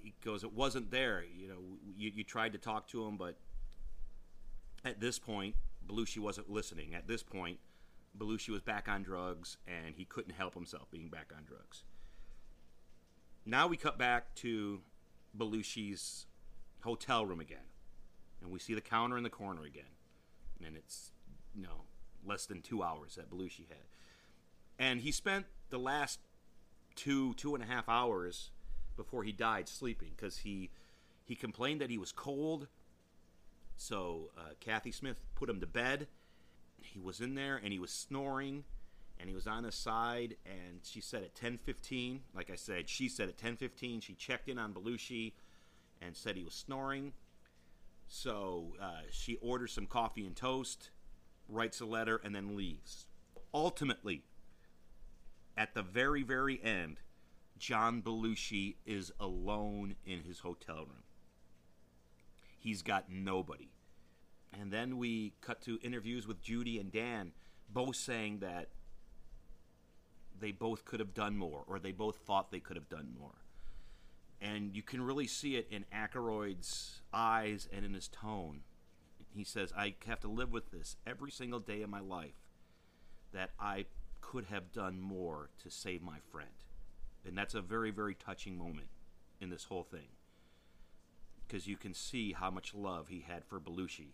He 0.00 0.14
goes, 0.24 0.44
it 0.44 0.52
wasn't 0.52 0.92
there. 0.92 1.24
You 1.24 1.48
know, 1.48 1.58
you, 1.98 2.12
you 2.14 2.22
tried 2.22 2.52
to 2.52 2.58
talk 2.58 2.86
to 2.88 3.04
him, 3.04 3.16
but 3.16 3.36
at 4.84 5.00
this 5.00 5.18
point, 5.18 5.56
Belushi 5.88 6.18
wasn't 6.18 6.48
listening. 6.48 6.94
At 6.94 7.08
this 7.08 7.24
point, 7.24 7.58
Belushi 8.16 8.50
was 8.50 8.62
back 8.62 8.88
on 8.88 9.02
drugs 9.02 9.56
and 9.66 9.96
he 9.96 10.04
couldn't 10.04 10.34
help 10.34 10.54
himself 10.54 10.88
being 10.92 11.08
back 11.08 11.32
on 11.36 11.42
drugs. 11.44 11.82
Now 13.46 13.66
we 13.66 13.76
cut 13.76 13.98
back 13.98 14.34
to 14.36 14.80
Belushi's 15.36 16.26
hotel 16.82 17.26
room 17.26 17.40
again 17.40 17.58
and 18.44 18.52
we 18.52 18.58
see 18.58 18.74
the 18.74 18.80
counter 18.80 19.16
in 19.16 19.24
the 19.24 19.30
corner 19.30 19.64
again, 19.64 19.84
and 20.64 20.76
it's 20.76 21.10
you 21.54 21.62
know 21.62 21.82
less 22.24 22.46
than 22.46 22.62
two 22.62 22.82
hours 22.82 23.16
that 23.16 23.30
Belushi 23.30 23.66
had, 23.68 23.88
and 24.78 25.00
he 25.00 25.10
spent 25.10 25.46
the 25.70 25.78
last 25.78 26.20
two 26.94 27.34
two 27.34 27.54
and 27.54 27.64
a 27.64 27.66
half 27.66 27.88
hours 27.88 28.50
before 28.96 29.24
he 29.24 29.32
died 29.32 29.68
sleeping 29.68 30.10
because 30.14 30.38
he 30.38 30.70
he 31.24 31.34
complained 31.34 31.80
that 31.80 31.90
he 31.90 31.98
was 31.98 32.12
cold. 32.12 32.68
So 33.76 34.30
uh, 34.38 34.50
Kathy 34.60 34.92
Smith 34.92 35.16
put 35.34 35.48
him 35.48 35.58
to 35.60 35.66
bed. 35.66 36.06
He 36.80 37.00
was 37.00 37.20
in 37.20 37.34
there 37.34 37.56
and 37.56 37.72
he 37.72 37.78
was 37.78 37.90
snoring, 37.90 38.64
and 39.18 39.28
he 39.28 39.34
was 39.34 39.46
on 39.46 39.64
his 39.64 39.74
side. 39.74 40.36
And 40.44 40.80
she 40.82 41.00
said 41.00 41.22
at 41.22 41.34
10:15, 41.34 42.20
like 42.34 42.50
I 42.50 42.56
said, 42.56 42.88
she 42.88 43.08
said 43.08 43.28
at 43.28 43.36
10:15 43.36 44.02
she 44.02 44.14
checked 44.14 44.48
in 44.48 44.58
on 44.58 44.72
Belushi 44.72 45.32
and 46.00 46.16
said 46.16 46.36
he 46.36 46.44
was 46.44 46.54
snoring. 46.54 47.12
So 48.06 48.74
uh, 48.80 49.02
she 49.10 49.36
orders 49.36 49.72
some 49.72 49.86
coffee 49.86 50.26
and 50.26 50.36
toast, 50.36 50.90
writes 51.48 51.80
a 51.80 51.86
letter, 51.86 52.20
and 52.22 52.34
then 52.34 52.56
leaves. 52.56 53.06
Ultimately, 53.52 54.24
at 55.56 55.74
the 55.74 55.82
very, 55.82 56.22
very 56.22 56.62
end, 56.62 57.00
John 57.58 58.02
Belushi 58.02 58.76
is 58.84 59.12
alone 59.20 59.94
in 60.04 60.20
his 60.20 60.40
hotel 60.40 60.78
room. 60.78 61.04
He's 62.58 62.82
got 62.82 63.10
nobody. 63.10 63.70
And 64.52 64.72
then 64.72 64.98
we 64.98 65.34
cut 65.40 65.60
to 65.62 65.78
interviews 65.82 66.26
with 66.26 66.42
Judy 66.42 66.78
and 66.78 66.90
Dan, 66.92 67.32
both 67.68 67.96
saying 67.96 68.38
that 68.40 68.68
they 70.38 70.52
both 70.52 70.84
could 70.84 71.00
have 71.00 71.14
done 71.14 71.36
more, 71.36 71.64
or 71.66 71.78
they 71.78 71.92
both 71.92 72.16
thought 72.16 72.50
they 72.50 72.60
could 72.60 72.76
have 72.76 72.88
done 72.88 73.14
more 73.18 73.44
and 74.44 74.76
you 74.76 74.82
can 74.82 75.00
really 75.00 75.26
see 75.26 75.56
it 75.56 75.66
in 75.70 75.86
Aykroyd's 75.92 77.00
eyes 77.12 77.66
and 77.72 77.84
in 77.84 77.94
his 77.94 78.08
tone. 78.08 78.60
He 79.34 79.42
says, 79.42 79.72
"I 79.72 79.96
have 80.06 80.20
to 80.20 80.28
live 80.28 80.52
with 80.52 80.70
this 80.70 80.96
every 81.06 81.30
single 81.30 81.60
day 81.60 81.80
of 81.80 81.88
my 81.88 82.00
life. 82.00 82.36
That 83.32 83.52
I 83.58 83.86
could 84.20 84.44
have 84.44 84.70
done 84.70 85.00
more 85.00 85.50
to 85.58 85.70
save 85.70 86.02
my 86.02 86.20
friend." 86.20 86.62
And 87.24 87.36
that's 87.36 87.54
a 87.54 87.62
very, 87.62 87.90
very 87.90 88.14
touching 88.14 88.58
moment 88.58 88.90
in 89.40 89.48
this 89.48 89.64
whole 89.64 89.82
thing, 89.82 90.10
because 91.46 91.66
you 91.66 91.78
can 91.78 91.94
see 91.94 92.32
how 92.32 92.50
much 92.50 92.74
love 92.74 93.08
he 93.08 93.20
had 93.20 93.46
for 93.46 93.58
Belushi. 93.58 94.12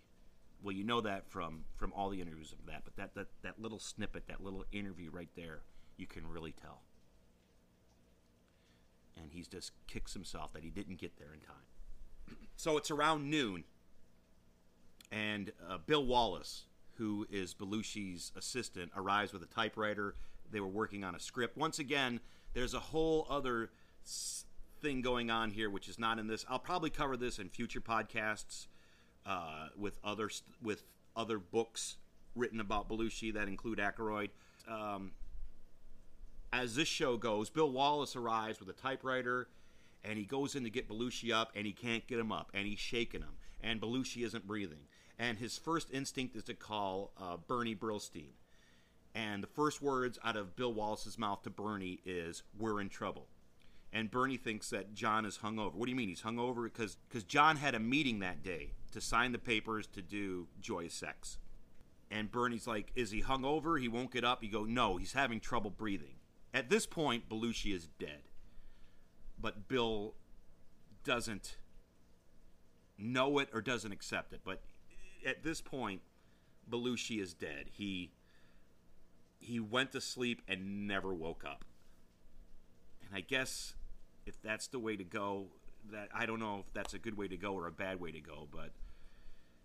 Well, 0.62 0.72
you 0.72 0.84
know 0.84 1.00
that 1.00 1.26
from 1.26 1.64
from 1.74 1.92
all 1.92 2.08
the 2.08 2.20
interviews 2.20 2.52
of 2.52 2.66
that, 2.66 2.84
but 2.84 2.94
that 2.94 3.14
that 3.14 3.42
that 3.42 3.60
little 3.60 3.80
snippet, 3.80 4.28
that 4.28 4.42
little 4.42 4.64
interview 4.70 5.10
right 5.10 5.34
there, 5.34 5.64
you 6.00 6.06
can 6.06 6.26
really 6.26 6.52
tell 6.52 6.80
and 9.22 9.32
he's 9.32 9.48
just 9.48 9.72
kicks 9.86 10.12
himself 10.12 10.52
that 10.52 10.62
he 10.62 10.70
didn't 10.70 10.98
get 10.98 11.18
there 11.18 11.32
in 11.32 11.40
time. 11.40 12.36
so 12.56 12.76
it's 12.76 12.90
around 12.90 13.28
noon, 13.28 13.64
and 15.12 15.52
uh, 15.68 15.78
Bill 15.78 16.04
Wallace, 16.04 16.64
who 16.96 17.26
is 17.30 17.54
Belushi's 17.54 18.32
assistant, 18.36 18.90
arrives 18.96 19.32
with 19.32 19.42
a 19.42 19.46
typewriter. 19.46 20.14
They 20.50 20.60
were 20.60 20.68
working 20.68 21.04
on 21.04 21.14
a 21.14 21.20
script. 21.20 21.56
Once 21.56 21.78
again, 21.78 22.20
there's 22.54 22.74
a 22.74 22.80
whole 22.80 23.26
other 23.30 23.70
thing 24.80 25.02
going 25.02 25.30
on 25.30 25.50
here, 25.50 25.70
which 25.70 25.88
is 25.88 25.98
not 25.98 26.18
in 26.18 26.26
this. 26.26 26.44
I'll 26.48 26.58
probably 26.58 26.90
cover 26.90 27.16
this 27.16 27.38
in 27.38 27.48
future 27.48 27.80
podcasts 27.80 28.66
uh, 29.26 29.68
with 29.76 29.98
other 30.02 30.30
with 30.62 30.84
other 31.16 31.38
books 31.38 31.96
written 32.34 32.60
about 32.60 32.88
Belushi 32.88 33.34
that 33.34 33.48
include 33.48 33.78
Aykroyd. 33.78 34.30
Um, 34.68 35.12
as 36.52 36.74
this 36.74 36.88
show 36.88 37.16
goes, 37.16 37.50
Bill 37.50 37.70
Wallace 37.70 38.16
arrives 38.16 38.60
with 38.60 38.68
a 38.68 38.74
typewriter 38.74 39.48
and 40.02 40.18
he 40.18 40.24
goes 40.24 40.54
in 40.54 40.64
to 40.64 40.70
get 40.70 40.88
Belushi 40.88 41.32
up 41.32 41.52
and 41.54 41.66
he 41.66 41.72
can't 41.72 42.06
get 42.06 42.18
him 42.18 42.32
up 42.32 42.50
and 42.54 42.66
he's 42.66 42.78
shaking 42.78 43.20
him 43.20 43.36
and 43.62 43.80
Belushi 43.80 44.24
isn't 44.24 44.46
breathing. 44.46 44.86
And 45.18 45.38
his 45.38 45.58
first 45.58 45.88
instinct 45.92 46.34
is 46.34 46.44
to 46.44 46.54
call 46.54 47.12
uh, 47.20 47.36
Bernie 47.46 47.76
Brillstein. 47.76 48.32
And 49.14 49.42
the 49.42 49.48
first 49.48 49.82
words 49.82 50.18
out 50.24 50.36
of 50.36 50.56
Bill 50.56 50.72
Wallace's 50.72 51.18
mouth 51.18 51.42
to 51.42 51.50
Bernie 51.50 52.00
is, 52.06 52.42
We're 52.58 52.80
in 52.80 52.88
trouble. 52.88 53.26
And 53.92 54.10
Bernie 54.10 54.36
thinks 54.36 54.70
that 54.70 54.94
John 54.94 55.26
is 55.26 55.38
hungover. 55.38 55.74
What 55.74 55.86
do 55.86 55.90
you 55.90 55.96
mean 55.96 56.08
he's 56.08 56.22
hungover? 56.22 56.64
Because 56.64 56.96
because 57.08 57.24
John 57.24 57.56
had 57.56 57.74
a 57.74 57.80
meeting 57.80 58.20
that 58.20 58.42
day 58.42 58.70
to 58.92 59.00
sign 59.00 59.32
the 59.32 59.38
papers 59.38 59.86
to 59.88 60.02
do 60.02 60.46
Joy 60.60 60.86
of 60.86 60.92
Sex. 60.92 61.38
And 62.10 62.30
Bernie's 62.30 62.66
like, 62.66 62.92
Is 62.94 63.10
he 63.10 63.22
hungover? 63.22 63.80
He 63.80 63.88
won't 63.88 64.12
get 64.12 64.24
up. 64.24 64.44
You 64.44 64.50
go, 64.50 64.64
No, 64.64 64.96
he's 64.96 65.12
having 65.12 65.40
trouble 65.40 65.70
breathing. 65.70 66.14
At 66.52 66.68
this 66.68 66.86
point, 66.86 67.28
Belushi 67.28 67.74
is 67.74 67.88
dead. 67.98 68.22
But 69.40 69.68
Bill 69.68 70.14
doesn't 71.04 71.56
know 72.98 73.38
it 73.38 73.48
or 73.52 73.60
doesn't 73.60 73.92
accept 73.92 74.32
it. 74.32 74.40
But 74.44 74.60
at 75.24 75.42
this 75.42 75.60
point, 75.60 76.02
Belushi 76.68 77.20
is 77.20 77.34
dead. 77.34 77.66
He 77.72 78.12
he 79.38 79.58
went 79.58 79.92
to 79.92 80.00
sleep 80.00 80.42
and 80.46 80.86
never 80.86 81.14
woke 81.14 81.44
up. 81.44 81.64
And 83.02 83.16
I 83.16 83.20
guess 83.20 83.74
if 84.26 84.40
that's 84.42 84.66
the 84.66 84.78
way 84.78 84.96
to 84.96 85.04
go, 85.04 85.46
that 85.90 86.08
I 86.14 86.26
don't 86.26 86.40
know 86.40 86.64
if 86.66 86.74
that's 86.74 86.92
a 86.92 86.98
good 86.98 87.16
way 87.16 87.26
to 87.28 87.38
go 87.38 87.54
or 87.54 87.66
a 87.66 87.72
bad 87.72 88.00
way 88.00 88.12
to 88.12 88.20
go, 88.20 88.46
but 88.52 88.70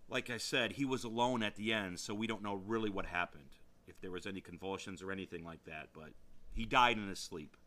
like 0.07 0.29
I 0.29 0.37
said, 0.37 0.73
he 0.73 0.85
was 0.85 1.03
alone 1.03 1.43
at 1.43 1.55
the 1.55 1.73
end, 1.73 1.99
so 1.99 2.13
we 2.13 2.27
don't 2.27 2.41
know 2.41 2.55
really 2.65 2.89
what 2.89 3.05
happened. 3.05 3.57
If 3.87 3.99
there 4.01 4.11
was 4.11 4.25
any 4.25 4.39
convulsions 4.39 5.01
or 5.01 5.11
anything 5.11 5.43
like 5.43 5.63
that, 5.65 5.89
but 5.93 6.11
he 6.55 6.65
died 6.65 6.97
in 6.97 7.09
his 7.09 7.19
sleep. 7.19 7.57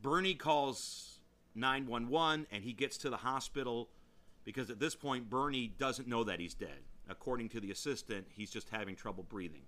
Bernie 0.00 0.34
calls 0.34 1.20
911 1.54 2.46
and 2.50 2.64
he 2.64 2.72
gets 2.72 2.96
to 2.98 3.10
the 3.10 3.18
hospital 3.18 3.90
because 4.44 4.70
at 4.70 4.80
this 4.80 4.94
point, 4.94 5.30
Bernie 5.30 5.72
doesn't 5.78 6.08
know 6.08 6.24
that 6.24 6.40
he's 6.40 6.54
dead. 6.54 6.82
According 7.08 7.50
to 7.50 7.60
the 7.60 7.70
assistant, 7.70 8.26
he's 8.30 8.50
just 8.50 8.70
having 8.70 8.96
trouble 8.96 9.22
breathing. 9.22 9.62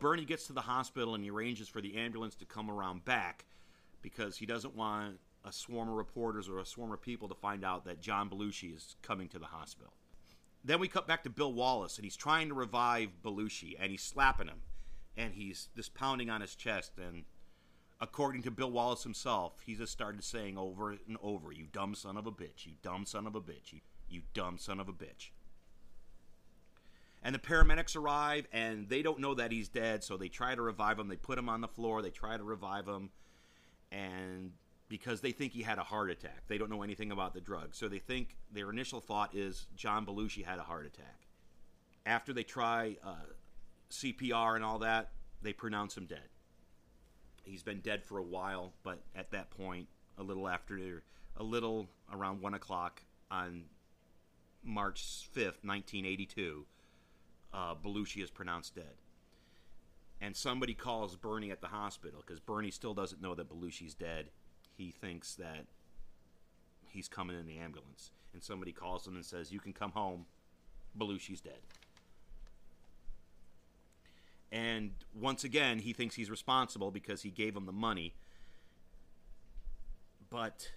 Bernie 0.00 0.24
gets 0.24 0.46
to 0.46 0.52
the 0.52 0.60
hospital 0.60 1.14
and 1.14 1.24
he 1.24 1.30
arranges 1.30 1.68
for 1.68 1.80
the 1.80 1.96
ambulance 1.96 2.36
to 2.36 2.44
come 2.44 2.70
around 2.70 3.04
back 3.04 3.44
because 4.00 4.36
he 4.36 4.46
doesn't 4.46 4.76
want 4.76 5.18
a 5.44 5.52
swarm 5.52 5.88
of 5.88 5.96
reporters 5.96 6.48
or 6.48 6.58
a 6.60 6.64
swarm 6.64 6.92
of 6.92 7.02
people 7.02 7.28
to 7.28 7.34
find 7.34 7.64
out 7.64 7.84
that 7.84 8.00
John 8.00 8.30
Belushi 8.30 8.74
is 8.74 8.96
coming 9.02 9.28
to 9.28 9.38
the 9.40 9.46
hospital. 9.46 9.92
Then 10.64 10.78
we 10.78 10.86
cut 10.86 11.08
back 11.08 11.24
to 11.24 11.30
Bill 11.30 11.52
Wallace 11.52 11.96
and 11.96 12.04
he's 12.04 12.16
trying 12.16 12.48
to 12.48 12.54
revive 12.54 13.10
Belushi 13.24 13.74
and 13.80 13.90
he's 13.90 14.02
slapping 14.02 14.46
him 14.46 14.60
and 15.16 15.34
he's 15.34 15.68
just 15.76 15.94
pounding 15.94 16.30
on 16.30 16.40
his 16.40 16.54
chest. 16.54 16.92
And 16.98 17.24
according 18.00 18.42
to 18.42 18.50
Bill 18.50 18.70
Wallace 18.70 19.02
himself, 19.02 19.60
he 19.64 19.74
just 19.74 19.92
started 19.92 20.22
saying 20.24 20.56
over 20.56 20.90
and 20.90 21.16
over, 21.22 21.52
"You 21.52 21.66
dumb 21.66 21.94
son 21.94 22.16
of 22.16 22.26
a 22.26 22.32
bitch! 22.32 22.66
You 22.66 22.72
dumb 22.82 23.06
son 23.06 23.26
of 23.26 23.34
a 23.34 23.40
bitch! 23.40 23.72
You, 23.72 23.80
you 24.08 24.22
dumb 24.34 24.58
son 24.58 24.80
of 24.80 24.88
a 24.88 24.92
bitch!" 24.92 25.30
And 27.22 27.34
the 27.34 27.40
paramedics 27.40 27.96
arrive, 27.96 28.46
and 28.52 28.88
they 28.88 29.02
don't 29.02 29.18
know 29.18 29.34
that 29.34 29.50
he's 29.50 29.68
dead, 29.68 30.04
so 30.04 30.16
they 30.16 30.28
try 30.28 30.54
to 30.54 30.62
revive 30.62 30.98
him. 30.98 31.08
They 31.08 31.16
put 31.16 31.38
him 31.38 31.48
on 31.48 31.60
the 31.60 31.68
floor. 31.68 32.00
They 32.00 32.10
try 32.10 32.36
to 32.36 32.44
revive 32.44 32.86
him, 32.86 33.10
and 33.90 34.52
because 34.88 35.20
they 35.20 35.32
think 35.32 35.52
he 35.52 35.62
had 35.62 35.78
a 35.78 35.82
heart 35.82 36.10
attack. 36.10 36.44
They 36.48 36.58
don't 36.58 36.70
know 36.70 36.82
anything 36.82 37.12
about 37.12 37.34
the 37.34 37.40
drug. 37.40 37.74
So 37.74 37.88
they 37.88 37.98
think 37.98 38.36
their 38.52 38.70
initial 38.70 39.00
thought 39.00 39.34
is 39.34 39.66
John 39.76 40.06
Belushi 40.06 40.44
had 40.44 40.58
a 40.58 40.62
heart 40.62 40.86
attack. 40.86 41.26
After 42.06 42.32
they 42.32 42.42
try 42.42 42.96
uh, 43.04 43.16
CPR 43.90 44.56
and 44.56 44.64
all 44.64 44.78
that, 44.80 45.12
they 45.42 45.52
pronounce 45.52 45.96
him 45.96 46.06
dead. 46.06 46.28
He's 47.44 47.62
been 47.62 47.80
dead 47.80 48.04
for 48.04 48.18
a 48.18 48.22
while, 48.22 48.72
but 48.82 49.00
at 49.14 49.30
that 49.30 49.50
point, 49.50 49.88
a 50.18 50.22
little 50.22 50.48
after, 50.48 51.02
a 51.36 51.42
little 51.42 51.88
around 52.12 52.42
1 52.42 52.54
o'clock 52.54 53.02
on 53.30 53.64
March 54.62 55.28
5th, 55.34 55.64
1982, 55.64 56.66
uh, 57.54 57.74
Belushi 57.74 58.22
is 58.22 58.30
pronounced 58.30 58.74
dead. 58.74 58.96
And 60.20 60.36
somebody 60.36 60.74
calls 60.74 61.16
Bernie 61.16 61.50
at 61.50 61.60
the 61.60 61.68
hospital 61.68 62.22
because 62.26 62.40
Bernie 62.40 62.72
still 62.72 62.92
doesn't 62.92 63.22
know 63.22 63.34
that 63.34 63.48
Belushi's 63.48 63.94
dead. 63.94 64.30
He 64.76 64.90
thinks 64.90 65.36
that 65.36 65.66
he's 66.88 67.08
coming 67.08 67.38
in 67.38 67.46
the 67.46 67.58
ambulance. 67.58 68.10
And 68.32 68.42
somebody 68.42 68.72
calls 68.72 69.06
him 69.06 69.14
and 69.14 69.24
says, 69.24 69.52
You 69.52 69.60
can 69.60 69.72
come 69.72 69.92
home. 69.92 70.26
Belushi's 70.98 71.40
dead. 71.40 71.60
And 74.50 74.92
once 75.14 75.44
again, 75.44 75.80
he 75.80 75.92
thinks 75.92 76.14
he's 76.14 76.30
responsible 76.30 76.90
because 76.90 77.22
he 77.22 77.30
gave 77.30 77.56
him 77.56 77.66
the 77.66 77.72
money. 77.72 78.14
But 80.30 80.70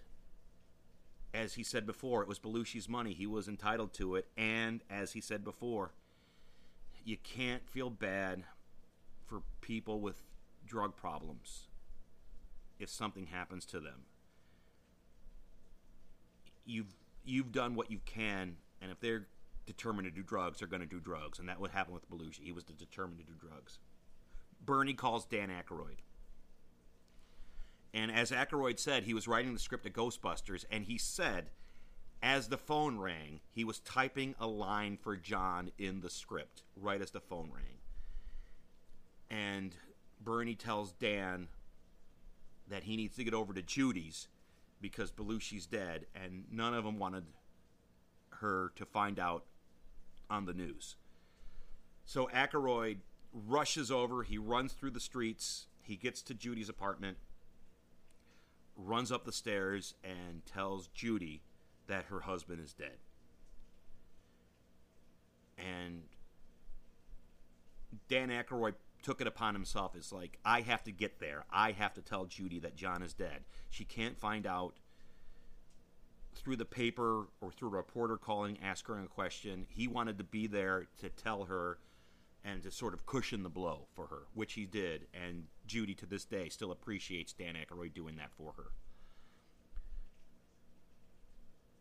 as 1.34 1.54
he 1.54 1.64
said 1.64 1.86
before, 1.86 2.22
it 2.22 2.28
was 2.28 2.40
Belushi's 2.40 2.90
money. 2.90 3.14
He 3.14 3.26
was 3.26 3.48
entitled 3.48 3.94
to 3.94 4.16
it. 4.16 4.28
And 4.38 4.82
as 4.90 5.14
he 5.14 5.22
said 5.22 5.44
before, 5.44 5.92
you 7.06 7.18
can't 7.18 7.68
feel 7.70 7.90
bad 7.90 8.44
for 9.26 9.42
people 9.62 10.00
with 10.00 10.22
drug 10.66 10.96
problems 10.96 11.68
if 12.80 12.90
something 12.90 13.28
happens 13.28 13.66
to 13.66 13.80
them. 13.80 14.06
You've 16.66 16.94
you've 17.26 17.52
done 17.52 17.76
what 17.76 17.92
you 17.92 18.00
can, 18.06 18.58
and 18.82 18.92
if 18.92 19.00
they're 19.00 19.28
determined 19.72 20.08
to 20.08 20.12
do 20.12 20.24
drugs, 20.24 20.60
they're 20.60 20.68
going 20.68 20.82
to 20.82 20.88
do 20.88 21.00
drugs, 21.00 21.40
and 21.40 21.48
that 21.50 21.60
would 21.60 21.72
happen 21.72 21.94
with 21.94 22.10
Belushi. 22.10 22.44
He 22.44 22.52
was 22.52 22.64
determined 22.64 23.20
to 23.20 23.26
do 23.26 23.34
drugs. 23.40 23.80
Bernie 24.64 24.94
calls 24.94 25.26
Dan 25.26 25.50
Aykroyd. 25.50 25.98
And 27.94 28.12
as 28.12 28.32
Aykroyd 28.32 28.80
said, 28.80 29.04
he 29.04 29.14
was 29.14 29.28
writing 29.28 29.54
the 29.54 29.60
script 29.60 29.86
of 29.86 29.94
Ghostbusters, 29.94 30.66
and 30.72 30.86
he 30.86 30.98
said, 30.98 31.50
as 32.24 32.48
the 32.48 32.58
phone 32.58 32.98
rang, 33.00 33.40
he 33.50 33.64
was 33.64 33.80
typing 33.80 34.36
a 34.40 34.48
line 34.48 34.98
for 35.02 35.18
John 35.18 35.72
in 35.78 36.02
the 36.02 36.10
script, 36.10 36.64
right 36.76 37.02
as 37.02 37.12
the 37.12 37.20
phone 37.20 37.52
rang. 37.54 37.80
And 39.30 39.76
Bernie 40.24 40.56
tells 40.56 40.92
Dan 40.92 41.48
that 42.70 42.84
he 42.84 42.96
needs 42.96 43.16
to 43.16 43.24
get 43.24 43.34
over 43.34 43.54
to 43.54 43.62
Judy's 43.62 44.28
because 44.80 45.12
Belushi's 45.12 45.66
dead, 45.66 46.06
and 46.16 46.46
none 46.52 46.74
of 46.74 46.84
them 46.84 47.00
wanted 47.00 47.24
her 48.42 48.72
to 48.76 48.86
find 48.86 49.20
out 49.20 49.46
on 50.32 50.46
the 50.46 50.54
news. 50.54 50.96
So 52.06 52.30
Aykroyd 52.34 52.98
rushes 53.34 53.92
over, 53.92 54.24
he 54.24 54.38
runs 54.38 54.74
through 54.74 54.92
the 54.92 55.00
streets, 55.00 55.68
he 55.82 55.96
gets 55.96 56.22
to 56.24 56.34
Judy's 56.34 56.70
apartment, 56.70 57.18
runs 58.76 59.12
up 59.12 59.26
the 59.26 59.32
stairs, 59.32 59.94
and 60.04 60.46
tells 60.46 60.88
Judy 60.88 61.42
that 61.88 62.06
her 62.06 62.22
husband 62.22 62.62
is 62.64 62.74
dead. 62.74 62.98
And 65.58 66.04
Dan 68.08 68.30
Aykroyd 68.30 68.74
took 69.04 69.22
it 69.22 69.28
upon 69.28 69.54
himself. 69.54 69.96
It's 69.96 70.12
like, 70.12 70.38
I 70.46 70.62
have 70.62 70.84
to 70.86 70.92
get 70.92 71.20
there. 71.20 71.46
I 71.52 71.72
have 71.72 71.94
to 71.96 72.02
tell 72.02 72.26
Judy 72.26 72.60
that 72.60 72.76
John 72.76 73.04
is 73.04 73.14
dead. 73.14 73.44
She 73.70 73.84
can't 73.84 74.18
find 74.18 74.48
out 74.48 74.76
through 76.36 76.56
the 76.56 76.66
paper 76.66 77.28
or 77.42 77.52
through 77.52 77.70
a 77.70 77.72
reporter 77.72 78.18
calling, 78.18 78.58
asking 78.64 79.04
a 79.04 79.08
question. 79.08 79.66
He 79.70 79.88
wanted 79.88 80.18
to 80.18 80.24
be 80.24 80.48
there 80.48 80.88
to 81.00 81.10
tell 81.10 81.46
her 81.46 81.80
and 82.44 82.64
to 82.64 82.72
sort 82.72 82.94
of 82.94 83.06
cushion 83.06 83.44
the 83.44 83.50
blow 83.50 83.88
for 83.94 84.08
her, 84.08 84.24
which 84.34 84.54
he 84.54 84.66
did. 84.66 85.08
And 85.14 85.46
Judy, 85.68 85.94
to 85.96 86.06
this 86.06 86.26
day, 86.26 86.50
still 86.50 86.72
appreciates 86.72 87.34
Dan 87.34 87.56
Aykroyd 87.56 87.94
doing 87.94 88.16
that 88.16 88.32
for 88.36 88.54
her. 88.58 88.72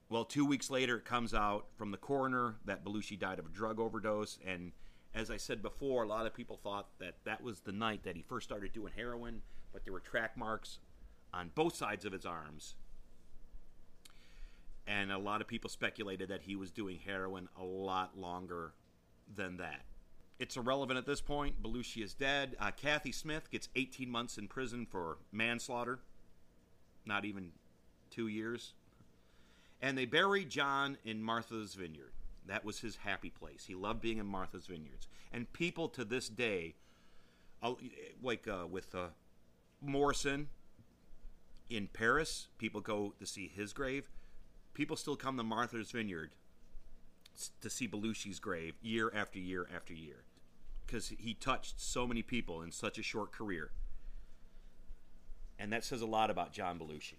Well, 0.08 0.24
two 0.24 0.44
weeks 0.44 0.70
later, 0.70 0.96
it 0.96 1.04
comes 1.04 1.32
out 1.32 1.66
from 1.76 1.92
the 1.92 1.96
coroner 1.96 2.56
that 2.64 2.84
Belushi 2.84 3.18
died 3.18 3.38
of 3.38 3.46
a 3.46 3.50
drug 3.50 3.78
overdose. 3.78 4.38
And 4.44 4.72
as 5.14 5.30
I 5.30 5.36
said 5.36 5.62
before, 5.62 6.02
a 6.02 6.08
lot 6.08 6.26
of 6.26 6.34
people 6.34 6.58
thought 6.62 6.88
that 6.98 7.14
that 7.24 7.42
was 7.42 7.60
the 7.60 7.72
night 7.72 8.02
that 8.02 8.16
he 8.16 8.22
first 8.22 8.48
started 8.48 8.72
doing 8.72 8.92
heroin, 8.94 9.42
but 9.72 9.84
there 9.84 9.92
were 9.92 10.00
track 10.00 10.36
marks 10.36 10.80
on 11.32 11.52
both 11.54 11.76
sides 11.76 12.04
of 12.04 12.12
his 12.12 12.26
arms. 12.26 12.74
And 14.90 15.12
a 15.12 15.18
lot 15.18 15.40
of 15.40 15.46
people 15.46 15.70
speculated 15.70 16.30
that 16.30 16.42
he 16.42 16.56
was 16.56 16.72
doing 16.72 16.98
heroin 17.06 17.48
a 17.56 17.62
lot 17.62 18.18
longer 18.18 18.72
than 19.32 19.58
that. 19.58 19.82
It's 20.40 20.56
irrelevant 20.56 20.98
at 20.98 21.06
this 21.06 21.20
point. 21.20 21.62
Belushi 21.62 22.02
is 22.02 22.12
dead. 22.12 22.56
Uh, 22.58 22.72
Cathy 22.72 23.12
Smith 23.12 23.52
gets 23.52 23.68
18 23.76 24.10
months 24.10 24.36
in 24.36 24.48
prison 24.48 24.86
for 24.90 25.18
manslaughter. 25.30 26.00
Not 27.06 27.24
even 27.24 27.52
two 28.10 28.26
years. 28.26 28.74
And 29.80 29.96
they 29.96 30.06
buried 30.06 30.50
John 30.50 30.98
in 31.04 31.22
Martha's 31.22 31.74
Vineyard. 31.74 32.12
That 32.46 32.64
was 32.64 32.80
his 32.80 32.96
happy 32.96 33.30
place. 33.30 33.66
He 33.66 33.76
loved 33.76 34.00
being 34.00 34.18
in 34.18 34.26
Martha's 34.26 34.66
Vineyards. 34.66 35.06
And 35.32 35.52
people 35.52 35.88
to 35.90 36.04
this 36.04 36.28
day, 36.28 36.74
uh, 37.62 37.74
like 38.20 38.48
uh, 38.48 38.66
with 38.68 38.92
uh, 38.92 39.08
Morrison 39.80 40.48
in 41.68 41.86
Paris, 41.86 42.48
people 42.58 42.80
go 42.80 43.14
to 43.20 43.24
see 43.26 43.46
his 43.46 43.72
grave. 43.72 44.10
People 44.80 44.96
still 44.96 45.14
come 45.14 45.36
to 45.36 45.42
Martha's 45.42 45.90
Vineyard 45.90 46.30
to 47.60 47.68
see 47.68 47.86
Belushi's 47.86 48.38
grave 48.38 48.76
year 48.80 49.12
after 49.14 49.38
year 49.38 49.68
after 49.76 49.92
year 49.92 50.24
because 50.86 51.12
he 51.18 51.34
touched 51.34 51.78
so 51.78 52.06
many 52.06 52.22
people 52.22 52.62
in 52.62 52.72
such 52.72 52.98
a 52.98 53.02
short 53.02 53.30
career. 53.30 53.72
And 55.58 55.70
that 55.70 55.84
says 55.84 56.00
a 56.00 56.06
lot 56.06 56.30
about 56.30 56.54
John 56.54 56.78
Belushi. 56.78 57.16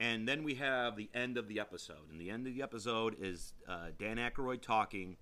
And 0.00 0.26
then 0.26 0.42
we 0.42 0.56
have 0.56 0.96
the 0.96 1.08
end 1.14 1.38
of 1.38 1.46
the 1.46 1.60
episode. 1.60 2.10
And 2.10 2.20
the 2.20 2.28
end 2.28 2.48
of 2.48 2.54
the 2.56 2.62
episode 2.62 3.14
is 3.20 3.52
uh, 3.68 3.90
Dan 4.00 4.16
Aykroyd 4.16 4.62
talking. 4.62 5.16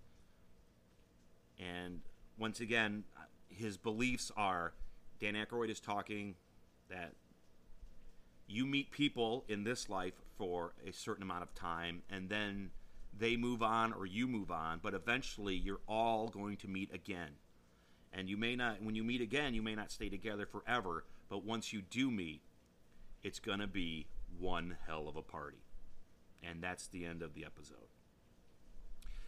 And 1.59 2.01
once 2.39 2.61
again, 2.61 3.05
his 3.51 3.77
beliefs 3.77 4.33
are 4.39 4.73
Dan 5.21 5.35
Aykroyd 5.35 5.69
is 5.69 5.81
talking 5.81 6.35
that 6.89 7.13
you 8.49 8.67
meet 8.67 8.91
people 8.91 9.45
in 9.49 9.65
this 9.65 9.89
life 9.89 10.15
for 10.37 10.73
a 10.87 10.93
certain 10.93 11.23
amount 11.23 11.43
of 11.43 11.55
time, 11.55 12.03
and 12.11 12.29
then 12.29 12.71
they 13.17 13.37
move 13.37 13.63
on 13.63 13.93
or 13.93 14.07
you 14.07 14.27
move 14.27 14.51
on, 14.51 14.81
but 14.83 14.95
eventually 14.95 15.55
you're 15.55 15.81
all 15.89 16.29
going 16.29 16.57
to 16.59 16.69
meet 16.69 16.93
again. 16.95 17.31
And 18.13 18.29
you 18.29 18.37
may 18.37 18.57
not, 18.57 18.83
when 18.83 18.95
you 18.95 19.05
meet 19.05 19.21
again, 19.21 19.55
you 19.55 19.63
may 19.63 19.75
not 19.75 19.91
stay 19.91 20.09
together 20.09 20.47
forever, 20.47 21.05
but 21.29 21.45
once 21.45 21.73
you 21.73 21.83
do 21.83 22.11
meet, 22.11 22.41
it's 23.23 23.39
going 23.39 23.59
to 23.59 23.67
be 23.67 24.07
one 24.39 24.77
hell 24.87 25.09
of 25.09 25.17
a 25.17 25.23
party. 25.23 25.59
And 26.43 26.63
that's 26.63 26.87
the 26.87 27.05
end 27.05 27.23
of 27.23 27.35
the 27.35 27.45
episode. 27.45 27.77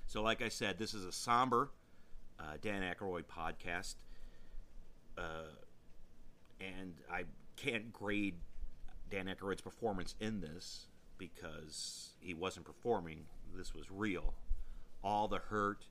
So, 0.06 0.22
like 0.22 0.42
I 0.42 0.48
said, 0.48 0.78
this 0.78 0.94
is 0.94 1.04
a 1.04 1.12
somber 1.12 1.70
uh, 2.40 2.56
Dan 2.62 2.82
Aykroyd 2.82 3.24
podcast. 3.24 3.96
Uh, 5.18 5.52
and 6.60 6.94
I 7.12 7.24
can't 7.56 7.92
grade 7.92 8.34
Dan 9.10 9.26
Aykroyd's 9.26 9.60
performance 9.60 10.14
in 10.20 10.40
this 10.40 10.86
because 11.18 12.14
he 12.20 12.34
wasn't 12.34 12.66
performing. 12.66 13.26
This 13.56 13.74
was 13.74 13.90
real. 13.90 14.34
All 15.02 15.28
the 15.28 15.38
hurt 15.38 15.86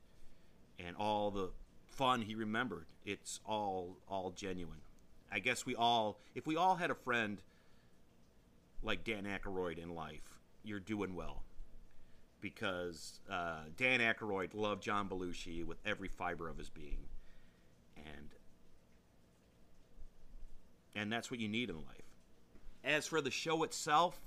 and 0.78 0.96
all 0.96 1.30
the 1.30 1.50
fun 1.86 2.22
he 2.22 2.34
remembered. 2.34 2.86
It's 3.04 3.40
all 3.46 3.98
all 4.08 4.30
genuine. 4.30 4.80
I 5.32 5.38
guess 5.38 5.64
we 5.64 5.76
all, 5.76 6.18
if 6.34 6.46
we 6.46 6.56
all 6.56 6.74
had 6.74 6.90
a 6.90 6.94
friend 6.94 7.40
like 8.82 9.04
Dan 9.04 9.24
Aykroyd 9.24 9.78
in 9.78 9.94
life, 9.94 10.40
you're 10.64 10.80
doing 10.80 11.14
well. 11.14 11.42
Because 12.40 13.20
uh, 13.30 13.64
Dan 13.76 14.00
Aykroyd 14.00 14.54
loved 14.54 14.82
John 14.82 15.08
Belushi 15.08 15.64
with 15.64 15.78
every 15.84 16.08
fiber 16.08 16.48
of 16.48 16.56
his 16.56 16.70
being, 16.70 17.04
and 17.96 18.30
and 20.94 21.12
that's 21.12 21.30
what 21.30 21.38
you 21.38 21.48
need 21.50 21.68
in 21.68 21.76
life. 21.76 22.09
As 22.84 23.06
for 23.06 23.20
the 23.20 23.30
show 23.30 23.62
itself, 23.62 24.18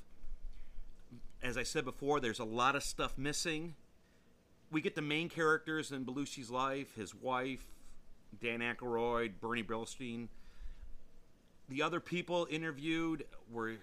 as 1.42 1.58
I 1.58 1.64
said 1.64 1.86
before, 1.86 2.20
there's 2.20 2.40
a 2.40 2.46
lot 2.46 2.76
of 2.76 2.84
stuff 2.84 3.18
missing. 3.18 3.76
We 4.72 4.82
get 4.82 4.96
the 4.96 5.02
main 5.02 5.30
characters 5.30 5.92
in 5.92 6.06
Belushi's 6.06 6.50
life, 6.50 6.96
his 6.96 7.14
wife, 7.14 7.66
Dan 8.42 8.60
Aykroyd, 8.60 9.34
Bernie 9.42 9.64
Brillstein. 9.64 10.28
The 11.70 11.82
other 11.82 12.00
people 12.00 12.48
interviewed 12.50 13.26
were 13.52 13.76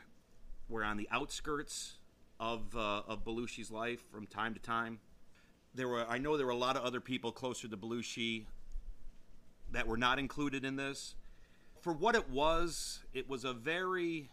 were 0.68 0.84
on 0.84 0.96
the 0.96 1.08
outskirts 1.10 1.94
of 2.38 2.76
uh, 2.76 3.02
of 3.06 3.24
Belushi's 3.24 3.70
life 3.70 4.00
from 4.10 4.26
time 4.26 4.54
to 4.54 4.60
time. 4.60 5.00
There 5.74 5.88
were 5.88 6.06
I 6.08 6.18
know 6.18 6.36
there 6.36 6.46
were 6.46 6.52
a 6.52 6.56
lot 6.56 6.76
of 6.76 6.84
other 6.84 7.00
people 7.00 7.32
closer 7.32 7.68
to 7.68 7.76
Belushi 7.76 8.46
that 9.72 9.86
were 9.86 9.96
not 9.96 10.18
included 10.18 10.64
in 10.64 10.76
this. 10.76 11.14
for 11.80 11.92
what 11.92 12.14
it 12.14 12.28
was, 12.28 13.00
it 13.14 13.28
was 13.28 13.44
a 13.44 13.52
very 13.52 14.28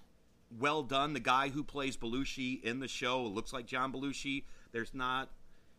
well 0.59 0.83
done. 0.83 1.13
The 1.13 1.19
guy 1.19 1.49
who 1.49 1.63
plays 1.63 1.97
Belushi 1.97 2.63
in 2.63 2.79
the 2.79 2.87
show 2.87 3.23
looks 3.23 3.53
like 3.53 3.65
John 3.65 3.91
Belushi. 3.91 4.43
There's 4.71 4.93
not, 4.93 5.29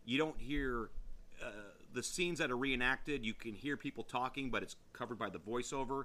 you 0.05 0.19
don't 0.19 0.39
hear 0.39 0.91
uh, 1.43 1.51
the 1.93 2.03
scenes 2.03 2.39
that 2.39 2.51
are 2.51 2.57
reenacted. 2.57 3.25
You 3.25 3.35
can 3.35 3.55
hear 3.55 3.77
people 3.77 4.05
talking, 4.05 4.51
but 4.51 4.63
it's 4.63 4.77
covered 4.93 5.19
by 5.19 5.31
the 5.31 5.39
voiceover. 5.39 6.05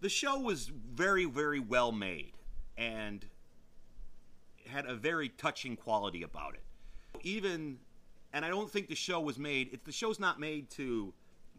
The 0.00 0.08
show 0.08 0.38
was 0.40 0.68
very, 0.68 1.24
very 1.26 1.60
well 1.60 1.92
made 1.92 2.32
and 2.76 3.24
had 4.66 4.86
a 4.86 4.94
very 4.94 5.28
touching 5.28 5.76
quality 5.76 6.22
about 6.22 6.54
it. 6.54 6.62
Even, 7.22 7.78
and 8.32 8.44
I 8.44 8.48
don't 8.48 8.70
think 8.70 8.88
the 8.88 8.94
show 8.94 9.20
was 9.20 9.38
made. 9.38 9.68
It's 9.72 9.84
the 9.84 9.92
show's 9.92 10.18
not 10.18 10.40
made 10.40 10.70
to 10.70 11.12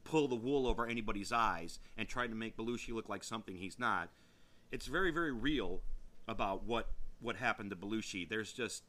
pull 0.04 0.28
the 0.28 0.36
wool 0.36 0.68
over 0.68 0.86
anybody's 0.86 1.32
eyes 1.32 1.80
and 1.98 2.08
try 2.08 2.28
to 2.28 2.36
make 2.36 2.58
Belushi 2.58 2.94
look 2.94 3.08
like 3.08 3.24
something 3.24 3.56
he's 3.56 3.80
not. 3.80 4.10
It's 4.72 4.88
very, 4.88 5.12
very 5.12 5.32
real 5.32 5.82
about 6.28 6.66
what 6.66 6.90
what 7.20 7.38
happened 7.38 7.70
to 7.70 7.76
Belushi. 7.76 8.28
There's 8.28 8.52
just 8.52 8.84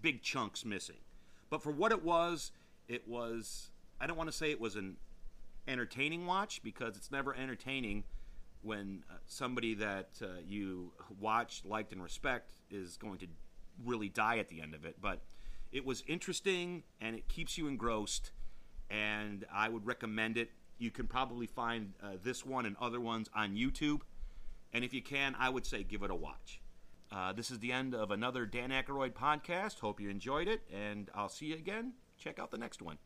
big 0.00 0.22
chunks 0.22 0.64
missing. 0.64 0.96
But 1.50 1.62
for 1.62 1.70
what 1.70 1.92
it 1.92 2.02
was, 2.02 2.52
it 2.88 3.06
was 3.06 3.70
I 4.00 4.06
don't 4.06 4.16
want 4.16 4.30
to 4.30 4.36
say 4.36 4.50
it 4.50 4.60
was 4.60 4.76
an 4.76 4.96
entertaining 5.68 6.26
watch 6.26 6.62
because 6.62 6.96
it's 6.96 7.10
never 7.10 7.34
entertaining 7.34 8.04
when 8.62 9.04
uh, 9.10 9.14
somebody 9.26 9.74
that 9.74 10.10
uh, 10.22 10.26
you 10.46 10.92
watched, 11.20 11.64
liked, 11.64 11.92
and 11.92 12.02
respect 12.02 12.52
is 12.70 12.96
going 12.96 13.18
to 13.18 13.26
really 13.84 14.08
die 14.08 14.38
at 14.38 14.48
the 14.48 14.60
end 14.60 14.74
of 14.74 14.84
it. 14.84 14.96
But 15.00 15.20
it 15.72 15.84
was 15.84 16.02
interesting 16.06 16.82
and 17.00 17.14
it 17.14 17.28
keeps 17.28 17.56
you 17.56 17.68
engrossed, 17.68 18.32
and 18.90 19.44
I 19.52 19.68
would 19.68 19.86
recommend 19.86 20.36
it. 20.36 20.50
You 20.78 20.90
can 20.90 21.06
probably 21.06 21.46
find 21.46 21.94
uh, 22.02 22.12
this 22.22 22.44
one 22.44 22.66
and 22.66 22.76
other 22.80 23.00
ones 23.00 23.28
on 23.34 23.54
YouTube, 23.54 24.00
and 24.76 24.84
if 24.84 24.92
you 24.92 25.00
can, 25.00 25.34
I 25.38 25.48
would 25.48 25.64
say 25.64 25.82
give 25.84 26.02
it 26.02 26.10
a 26.10 26.14
watch. 26.14 26.60
Uh, 27.10 27.32
this 27.32 27.50
is 27.50 27.60
the 27.60 27.72
end 27.72 27.94
of 27.94 28.10
another 28.10 28.44
Dan 28.44 28.68
Aykroyd 28.68 29.14
podcast. 29.14 29.80
Hope 29.80 30.02
you 30.02 30.10
enjoyed 30.10 30.48
it, 30.48 30.60
and 30.70 31.10
I'll 31.14 31.30
see 31.30 31.46
you 31.46 31.54
again. 31.54 31.94
Check 32.18 32.38
out 32.38 32.50
the 32.50 32.58
next 32.58 32.82
one. 32.82 32.98